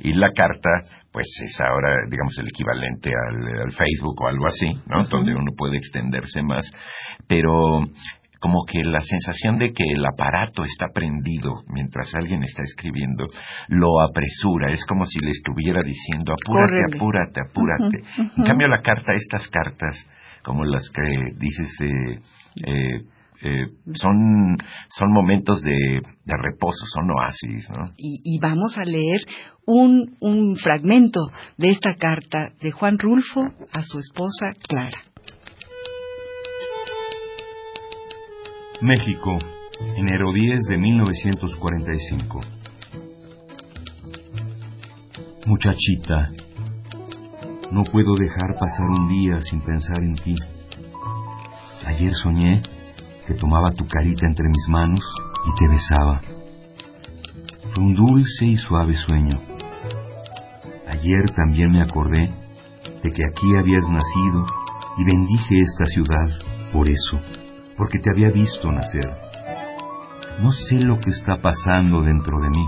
[0.00, 0.70] y la carta
[1.12, 5.04] pues es ahora digamos el equivalente al, Facebook o algo así, ¿no?
[5.04, 6.70] Donde uno puede extenderse más,
[7.26, 7.80] pero
[8.40, 13.26] como que la sensación de que el aparato está prendido mientras alguien está escribiendo
[13.68, 18.04] lo apresura, es como si le estuviera diciendo apúrate, apúrate, apúrate.
[18.36, 19.94] En cambio la carta, estas cartas
[20.44, 21.02] como las que
[21.38, 22.20] dices, eh,
[22.66, 23.04] eh,
[23.40, 24.56] eh, son,
[24.88, 27.70] son momentos de, reposo, son oasis.
[27.70, 27.84] ¿no?
[27.96, 29.20] Y, vamos a leer
[29.66, 31.20] un, un fragmento
[31.56, 35.02] de esta carta de Juan Rulfo a su esposa Clara.
[38.80, 39.38] México,
[39.96, 42.40] enero 10 de 1945.
[45.46, 46.30] Muchachita,
[47.70, 50.34] no puedo dejar pasar un día sin pensar en ti.
[51.86, 52.62] Ayer soñé
[53.26, 55.04] que tomaba tu carita entre mis manos
[55.46, 56.20] y te besaba.
[57.74, 59.38] Fue un dulce y suave sueño.
[60.88, 62.34] Ayer también me acordé
[63.02, 64.46] de que aquí habías nacido
[64.96, 66.26] y bendije esta ciudad
[66.72, 67.20] por eso,
[67.76, 69.06] porque te había visto nacer.
[70.42, 72.66] No sé lo que está pasando dentro de mí,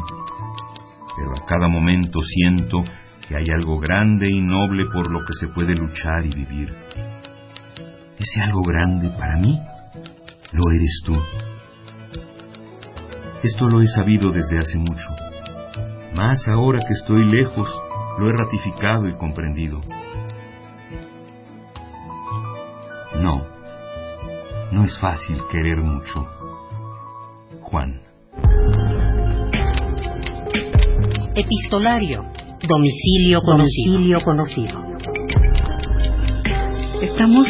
[1.17, 2.83] pero a cada momento siento
[3.31, 6.75] que hay algo grande y noble por lo que se puede luchar y vivir.
[8.19, 9.57] Ese algo grande para mí
[10.51, 11.17] lo eres tú.
[13.45, 15.09] Esto lo he sabido desde hace mucho.
[16.17, 17.73] Más ahora que estoy lejos,
[18.19, 19.81] lo he ratificado y comprendido.
[23.23, 23.47] No,
[24.73, 26.27] no es fácil querer mucho.
[27.61, 28.03] Juan.
[31.37, 32.30] Epistolario
[32.71, 34.21] Domicilio conocido.
[34.25, 34.81] conocido.
[37.03, 37.49] Estamos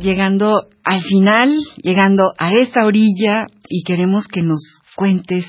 [0.00, 1.50] llegando al final,
[1.82, 4.60] llegando a esta orilla y queremos que nos
[4.94, 5.44] cuentes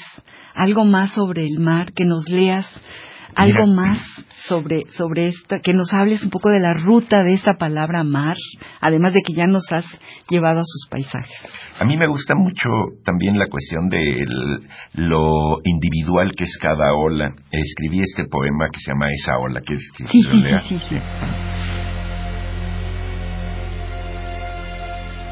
[0.55, 2.65] algo más sobre el mar, que nos leas
[3.35, 3.99] algo más
[4.47, 8.35] sobre, sobre esta, que nos hables un poco de la ruta de esta palabra mar,
[8.81, 9.85] además de que ya nos has
[10.29, 11.29] llevado a sus paisajes.
[11.79, 12.69] A mí me gusta mucho
[13.03, 14.25] también la cuestión de
[14.95, 17.33] lo individual que es cada ola.
[17.51, 20.97] Escribí este poema que se llama Esa ola, que es que sí, sí, sí, sí.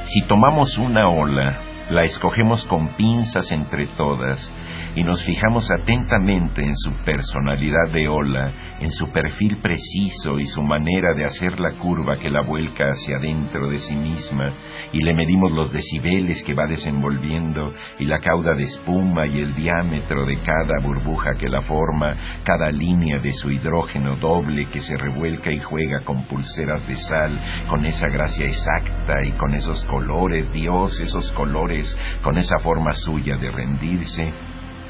[0.05, 4.49] Si tomamos una ola, la escogemos con pinzas entre todas
[4.95, 10.61] y nos fijamos atentamente en su personalidad de ola, en su perfil preciso y su
[10.61, 14.51] manera de hacer la curva que la vuelca hacia adentro de sí misma,
[14.93, 19.53] y le medimos los decibeles que va desenvolviendo y la cauda de espuma y el
[19.55, 24.95] diámetro de cada burbuja que la forma, cada línea de su hidrógeno doble que se
[24.95, 27.39] revuelca y juega con pulseras de sal,
[27.69, 31.80] con esa gracia exacta y con esos colores, Dios, esos colores,
[32.21, 34.31] con esa forma suya de rendirse,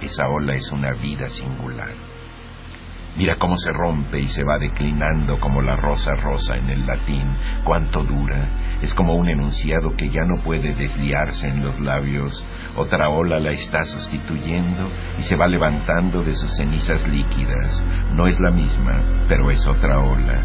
[0.01, 1.93] esa ola es una vida singular.
[3.17, 7.25] Mira cómo se rompe y se va declinando como la rosa rosa en el latín,
[7.65, 8.47] cuánto dura.
[8.81, 12.45] Es como un enunciado que ya no puede desliarse en los labios.
[12.77, 14.89] Otra ola la está sustituyendo
[15.19, 17.83] y se va levantando de sus cenizas líquidas.
[18.13, 20.39] No es la misma, pero es otra ola.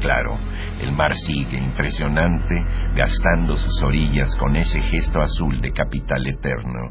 [0.00, 0.38] Claro,
[0.80, 2.54] el mar sigue impresionante,
[2.94, 6.90] gastando sus orillas con ese gesto azul de capital eterno.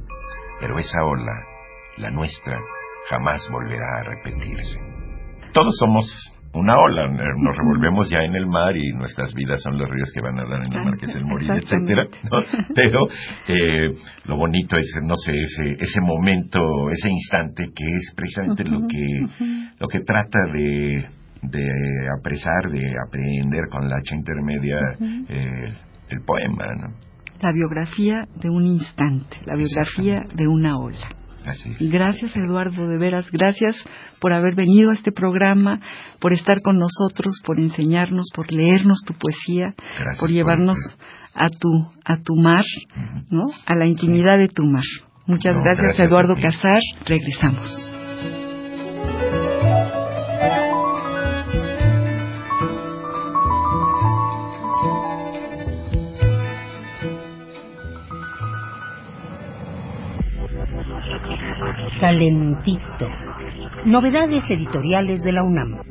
[0.60, 1.34] Pero esa ola
[1.98, 2.58] la nuestra
[3.10, 4.80] jamás volverá a repetirse.
[5.54, 6.06] Todos somos
[6.54, 10.22] una ola, nos revolvemos ya en el mar y nuestras vidas son los ríos que
[10.22, 12.06] van a dar en el mar, que es el morir, etcétera.
[12.76, 13.08] Pero
[13.48, 13.90] eh,
[14.26, 16.60] lo bonito es, no sé, ese, ese momento,
[16.92, 21.08] ese instante que es precisamente lo que lo que trata de,
[21.42, 25.74] de apresar, de aprender con la hacha intermedia eh,
[26.10, 26.94] el poema, ¿no?
[27.42, 31.08] La biografía de un instante, la biografía de una ola.
[31.80, 33.76] Gracias Eduardo, de veras, gracias
[34.20, 35.80] por haber venido a este programa,
[36.20, 39.74] por estar con nosotros, por enseñarnos, por leernos tu poesía,
[40.20, 40.78] por llevarnos
[41.34, 42.66] a tu a tu mar,
[43.32, 43.44] ¿no?
[43.66, 44.84] A la intimidad de tu mar.
[45.26, 46.82] Muchas gracias, Eduardo Casar.
[47.06, 47.99] Regresamos.
[62.00, 63.08] Calentito.
[63.86, 65.82] Novedades editoriales de la UNAM.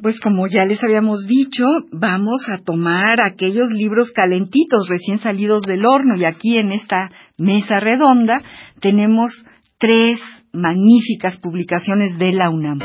[0.00, 5.84] Pues como ya les habíamos dicho, vamos a tomar aquellos libros calentitos recién salidos del
[5.84, 8.40] horno y aquí en esta mesa redonda
[8.80, 9.32] tenemos
[9.78, 10.20] tres
[10.52, 12.78] magníficas publicaciones de la UNAM.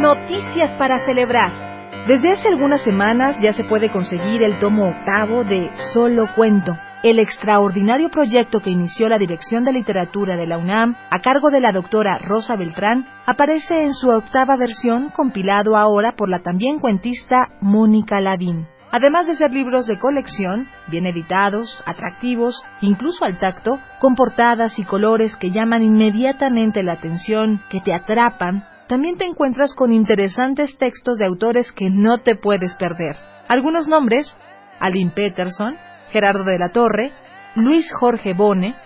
[0.00, 2.06] Noticias para celebrar.
[2.08, 7.18] Desde hace algunas semanas ya se puede conseguir el tomo octavo de Solo Cuento, el
[7.18, 11.70] extraordinario proyecto que inició la Dirección de Literatura de la UNAM a cargo de la
[11.70, 18.20] doctora Rosa Beltrán aparece en su octava versión compilado ahora por la también cuentista Mónica
[18.20, 18.66] Ladín.
[18.90, 24.84] Además de ser libros de colección, bien editados, atractivos, incluso al tacto, con portadas y
[24.84, 31.18] colores que llaman inmediatamente la atención, que te atrapan, también te encuentras con interesantes textos
[31.18, 33.14] de autores que no te puedes perder.
[33.46, 34.34] Algunos nombres,
[34.80, 35.76] Aline Peterson,
[36.14, 37.12] Gerardo de la Torre,
[37.56, 38.76] Luis Jorge Bone,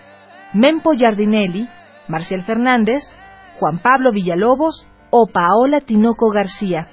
[0.53, 1.69] Mempo Giardinelli,
[2.07, 3.03] Marcial Fernández,
[3.59, 6.87] Juan Pablo Villalobos o Paola Tinoco García.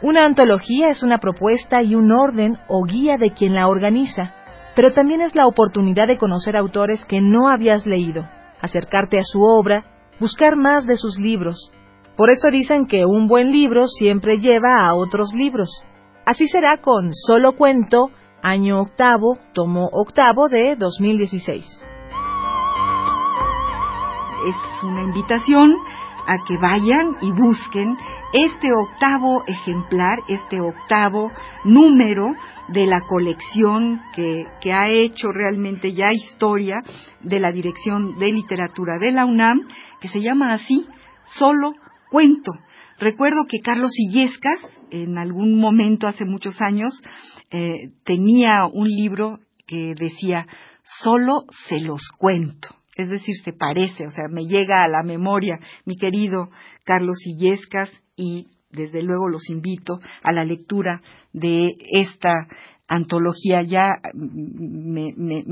[0.00, 4.32] Una antología es una propuesta y un orden o guía de quien la organiza,
[4.74, 8.26] pero también es la oportunidad de conocer autores que no habías leído,
[8.62, 9.84] acercarte a su obra,
[10.18, 11.70] buscar más de sus libros,
[12.16, 15.68] por eso dicen que un buen libro siempre lleva a otros libros.
[16.24, 18.10] Así será con Solo Cuento,
[18.42, 21.64] año octavo, tomo octavo de 2016.
[24.48, 25.72] Es una invitación
[26.26, 27.96] a que vayan y busquen
[28.32, 31.30] este octavo ejemplar, este octavo
[31.64, 32.32] número
[32.68, 36.76] de la colección que, que, ha hecho realmente ya historia
[37.20, 39.68] de la Dirección de Literatura de la UNAM,
[40.00, 40.86] que se llama así,
[41.24, 41.72] Solo
[42.10, 42.52] cuento.
[42.98, 47.00] Recuerdo que Carlos Illescas, en algún momento hace muchos años,
[47.52, 50.46] eh, tenía un libro que decía,
[51.02, 52.68] solo se los cuento.
[52.96, 56.50] Es decir, se parece, o sea, me llega a la memoria mi querido
[56.84, 62.48] Carlos Illescas y desde luego los invito a la lectura de esta
[62.88, 63.62] antología.
[63.62, 65.44] Ya me, me,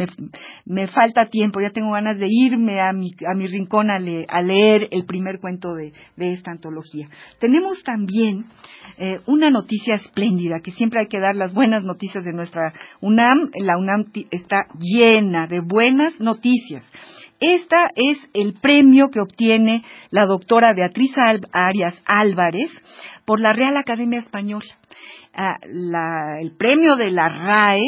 [0.64, 4.88] me, falta tiempo, ya tengo ganas de irme a mi, a mi rincón a, leer
[4.90, 7.08] el primer cuento de, de, esta antología.
[7.38, 8.44] Tenemos también
[8.98, 13.50] eh, una noticia espléndida, que siempre hay que dar las buenas noticias de nuestra UNAM.
[13.54, 16.84] La UNAM está llena de buenas noticias.
[17.40, 21.12] Esta es el premio que obtiene la doctora Beatriz
[21.52, 22.70] Arias Álvarez
[23.24, 24.79] por la Real Academia Española
[25.32, 27.80] el premio de la RAE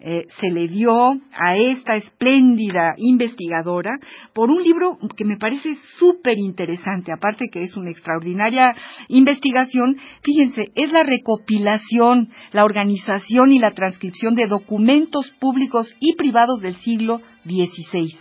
[0.00, 3.98] eh, se le dio a esta espléndida investigadora
[4.32, 8.74] por un libro que me parece súper interesante, aparte que es una extraordinaria
[9.08, 9.96] investigación.
[10.22, 16.76] Fíjense, es la recopilación, la organización y la transcripción de documentos públicos y privados del
[16.76, 18.16] siglo XVI.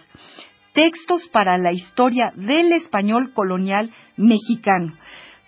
[0.74, 4.94] Textos para la historia del español colonial mexicano.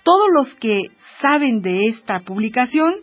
[0.08, 0.84] Todos los que
[1.22, 2.94] saben de esta publicación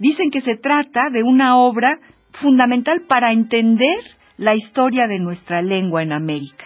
[0.00, 2.00] dicen que se trata de una obra
[2.32, 4.00] fundamental para entender
[4.38, 6.64] la historia de nuestra lengua en América.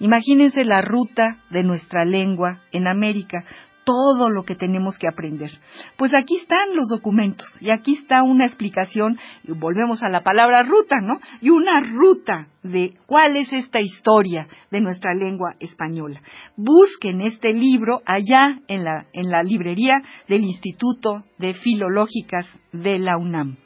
[0.00, 3.44] Imagínense la ruta de nuestra lengua en América,
[3.90, 5.50] todo lo que tenemos que aprender.
[5.96, 10.62] Pues aquí están los documentos y aquí está una explicación, y volvemos a la palabra
[10.62, 11.18] ruta, ¿no?
[11.40, 16.20] Y una ruta de cuál es esta historia de nuestra lengua española.
[16.56, 23.16] Busquen este libro allá en la, en la librería del Instituto de Filológicas de la
[23.16, 23.56] UNAM.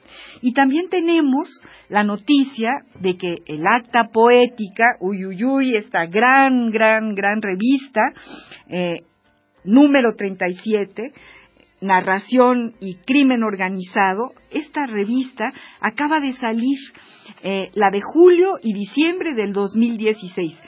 [0.41, 1.51] Y también tenemos
[1.91, 8.01] la noticia de que el acta poética, Uyuyuy, esta gran, gran, gran revista,
[8.70, 9.01] eh,
[9.65, 11.12] número 37,
[11.81, 16.79] Narración y Crimen Organizado, esta revista acaba de salir,
[17.43, 20.59] eh, la de julio y diciembre del 2016.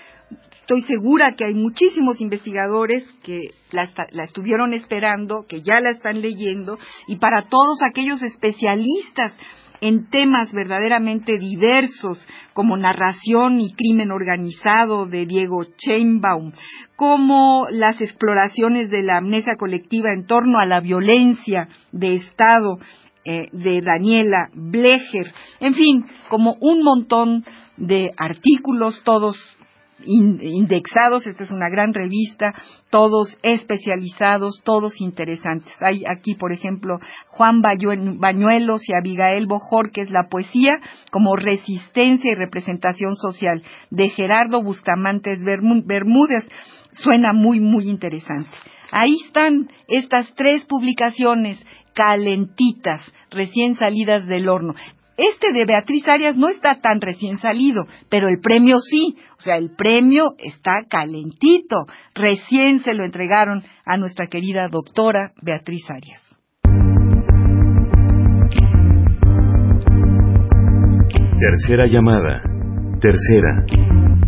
[0.60, 3.88] Estoy segura que hay muchísimos investigadores que la,
[4.24, 6.76] estuvieron esperando, que ya la están leyendo,
[7.06, 9.32] y para todos aquellos especialistas
[9.80, 16.52] en temas verdaderamente diversos como narración y crimen organizado de Diego Chainbaum,
[16.96, 22.78] como las exploraciones de la amnesia colectiva en torno a la violencia de Estado
[23.24, 27.44] eh, de Daniela Blecher, en fin, como un montón
[27.76, 29.36] de artículos, todos
[30.04, 32.54] indexados, esta es una gran revista,
[32.90, 35.72] todos especializados, todos interesantes.
[35.80, 40.80] Hay aquí, por ejemplo, Juan Bañuelos y Abigail Bojorquez, La poesía
[41.10, 46.48] como resistencia y representación social, de Gerardo Bustamantes Bermúdez.
[46.92, 48.50] Suena muy, muy interesante.
[48.90, 54.74] Ahí están estas tres publicaciones calentitas, recién salidas del horno.
[55.16, 59.16] Este de Beatriz Arias no está tan recién salido, pero el premio sí.
[59.38, 61.86] O sea, el premio está calentito.
[62.14, 66.22] Recién se lo entregaron a nuestra querida doctora Beatriz Arias.
[71.38, 72.42] Tercera llamada.
[73.00, 74.25] Tercera.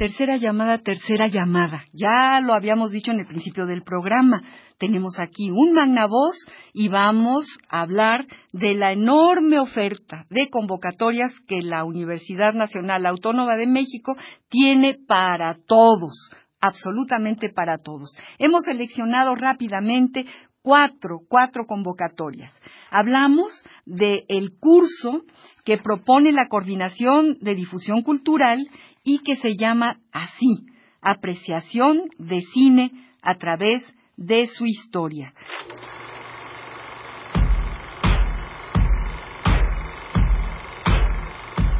[0.00, 1.84] Tercera llamada, tercera llamada.
[1.92, 4.42] Ya lo habíamos dicho en el principio del programa.
[4.78, 6.38] Tenemos aquí un magnavoz
[6.72, 8.24] y vamos a hablar
[8.54, 14.16] de la enorme oferta de convocatorias que la Universidad Nacional Autónoma de México
[14.48, 16.30] tiene para todos,
[16.62, 18.16] absolutamente para todos.
[18.38, 20.24] Hemos seleccionado rápidamente
[20.62, 22.52] cuatro, cuatro convocatorias.
[22.90, 23.50] Hablamos
[23.86, 25.22] del curso
[25.64, 28.58] que propone la Coordinación de Difusión Cultural
[29.04, 30.66] y que se llama así,
[31.00, 32.90] Apreciación de Cine
[33.22, 33.82] a través
[34.16, 35.32] de su historia.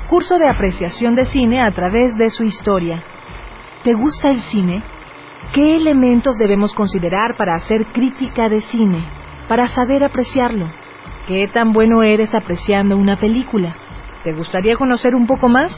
[0.08, 2.96] Curso de apreciación de cine a través de su historia.
[3.84, 4.82] ¿Te gusta el cine?
[5.52, 9.04] ¿Qué elementos debemos considerar para hacer crítica de cine?
[9.48, 10.66] Para saber apreciarlo.
[11.26, 13.74] ¿Qué tan bueno eres apreciando una película?
[14.22, 15.76] ¿Te gustaría conocer un poco más?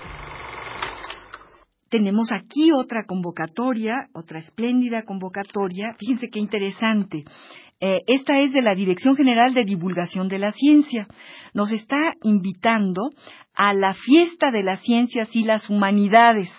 [1.89, 5.95] Tenemos aquí otra convocatoria, otra espléndida convocatoria.
[5.97, 7.25] Fíjense qué interesante.
[7.81, 11.07] Eh, esta es de la Dirección General de Divulgación de la Ciencia.
[11.53, 13.09] Nos está invitando
[13.55, 16.51] a la fiesta de las ciencias y las humanidades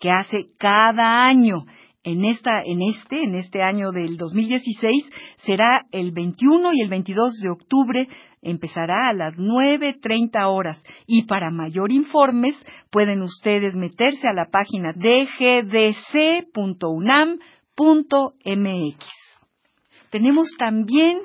[0.00, 1.64] que hace cada año.
[2.02, 5.10] En, esta, en este, en este año del 2016,
[5.46, 8.08] será el 21 y el 22 de octubre,
[8.44, 10.82] empezará a las 9.30 horas.
[11.06, 12.54] Y para mayor informes,
[12.90, 15.94] pueden ustedes meterse a la página dgdc.unam.mx.
[20.10, 21.18] Tenemos también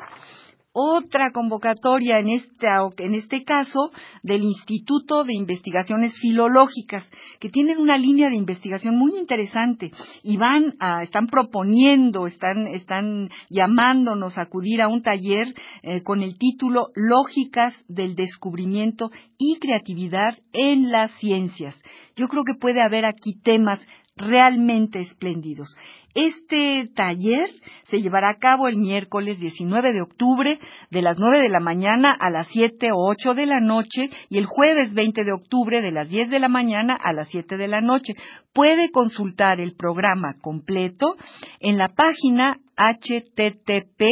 [0.72, 3.92] otra convocatoria en, en este caso
[4.24, 7.10] del Instituto de Investigaciones Filológicas,
[7.40, 9.92] que tienen una línea de investigación muy interesante
[10.24, 16.22] y van a, están proponiendo, están, están llamándonos a acudir a un taller eh, con
[16.22, 21.80] el título Lógicas del Descubrimiento y Creatividad en las Ciencias.
[22.16, 23.80] Yo creo que puede haber aquí temas
[24.20, 25.76] realmente espléndidos.
[26.16, 27.52] Este taller
[27.90, 30.60] se llevará a cabo el miércoles 19 de octubre
[30.90, 34.40] de las 9 de la mañana a las 7 o 8 de la noche y
[34.40, 37.68] el jueves 20 de octubre de las 10 de la mañana a las 7 de
[37.68, 38.14] la noche.
[38.54, 41.16] Puede consultar el programa completo
[41.60, 44.04] en la página http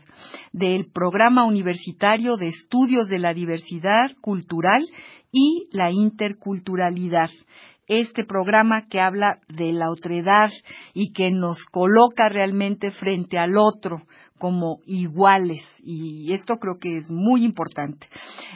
[0.51, 4.83] del programa universitario de estudios de la diversidad cultural
[5.31, 7.29] y la interculturalidad.
[7.85, 10.49] Este programa que habla de la otredad
[10.95, 14.01] y que nos coloca realmente frente al otro,
[14.41, 18.07] como iguales y esto creo que es muy importante.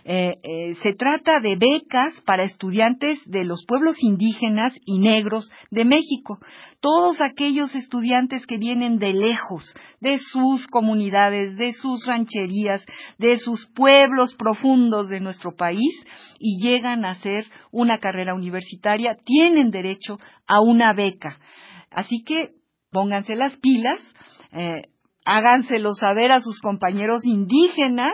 [0.04, 5.86] Eh, eh, se trata de becas para estudiantes de los pueblos indígenas y negros de
[5.86, 6.40] México.
[6.80, 9.64] Todos aquellos estudiantes que vienen de lejos,
[10.02, 12.84] de sus comunidades, de sus rancherías,
[13.20, 15.94] de sus pueblos profundos de nuestro país
[16.40, 20.18] y llegan a hacer una carrera universitaria, tienen derecho
[20.48, 21.38] a una beca.
[21.92, 22.54] Así que
[22.92, 24.02] pónganse las pilas.
[24.52, 24.82] Eh,
[25.26, 28.14] háganselo saber a sus compañeros indígenas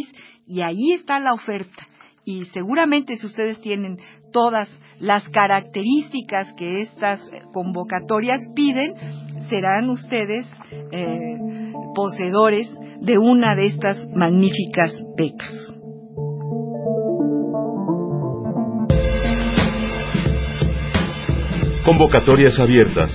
[0.46, 1.86] y ahí está la oferta.
[2.24, 3.98] Y seguramente si ustedes tienen
[4.32, 4.68] todas
[5.00, 7.20] las características que estas
[7.52, 8.94] convocatorias piden,
[9.48, 10.46] serán ustedes
[10.92, 11.36] eh,
[11.94, 12.68] poseedores
[13.00, 15.52] de una de estas magníficas becas.
[21.84, 23.10] Convocatorias abiertas.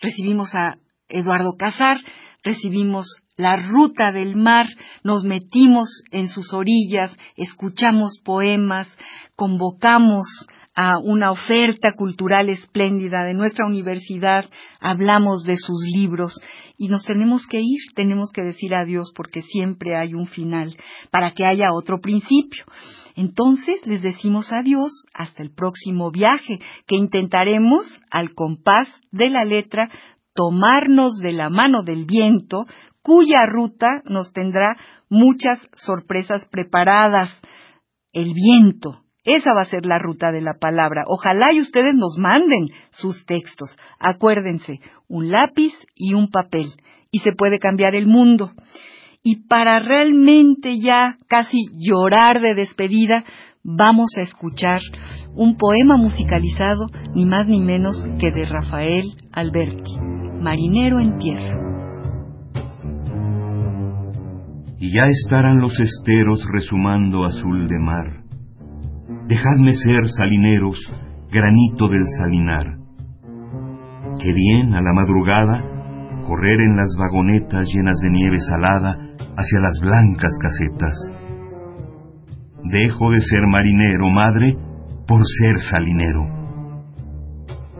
[0.00, 0.76] recibimos a
[1.08, 1.96] Eduardo Casar,
[2.42, 4.66] recibimos la ruta del mar,
[5.04, 8.88] nos metimos en sus orillas, escuchamos poemas,
[9.36, 10.26] convocamos
[10.80, 14.44] a una oferta cultural espléndida de nuestra universidad,
[14.78, 16.40] hablamos de sus libros
[16.76, 20.76] y nos tenemos que ir, tenemos que decir adiós porque siempre hay un final
[21.10, 22.64] para que haya otro principio.
[23.16, 29.90] Entonces les decimos adiós hasta el próximo viaje que intentaremos al compás de la letra
[30.32, 32.66] tomarnos de la mano del viento,
[33.02, 34.76] cuya ruta nos tendrá
[35.10, 37.30] muchas sorpresas preparadas.
[38.12, 39.02] El viento,
[39.36, 41.04] esa va a ser la ruta de la palabra.
[41.06, 43.76] Ojalá y ustedes nos manden sus textos.
[43.98, 46.66] Acuérdense, un lápiz y un papel.
[47.10, 48.52] Y se puede cambiar el mundo.
[49.22, 53.24] Y para realmente ya casi llorar de despedida,
[53.62, 54.80] vamos a escuchar
[55.34, 60.08] un poema musicalizado, ni más ni menos que de Rafael Alberti
[60.40, 61.54] marinero en tierra.
[64.78, 68.17] Y ya estarán los esteros resumando azul de mar.
[69.28, 70.78] Dejadme ser salineros,
[71.30, 72.64] granito del salinar.
[74.22, 75.62] Qué bien a la madrugada
[76.26, 78.96] correr en las vagonetas llenas de nieve salada
[79.36, 80.94] hacia las blancas casetas.
[82.72, 84.56] Dejo de ser marinero, madre,
[85.06, 86.24] por ser salinero.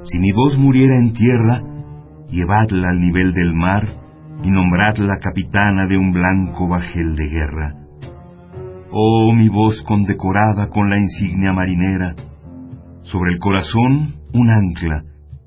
[0.03, 1.62] Si mi voz muriera en tierra,
[2.28, 3.88] llevadla al nivel del mar
[4.44, 7.88] y nombradla capitana de un blanco bajel de guerra.
[9.01, 12.16] Oh, mi voz condecorada con la insignia marinera,
[13.03, 15.05] sobre el corazón un ancla,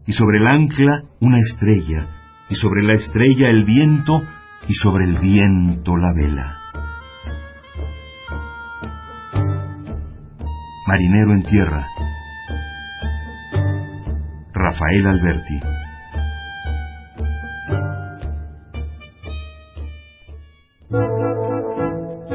[0.08, 2.08] y sobre el ancla una estrella,
[2.50, 4.22] y sobre la estrella el viento,
[4.70, 6.60] y sobre el viento la vela.
[10.88, 11.86] Marinero en tierra.
[14.54, 15.81] Rafael Alberti.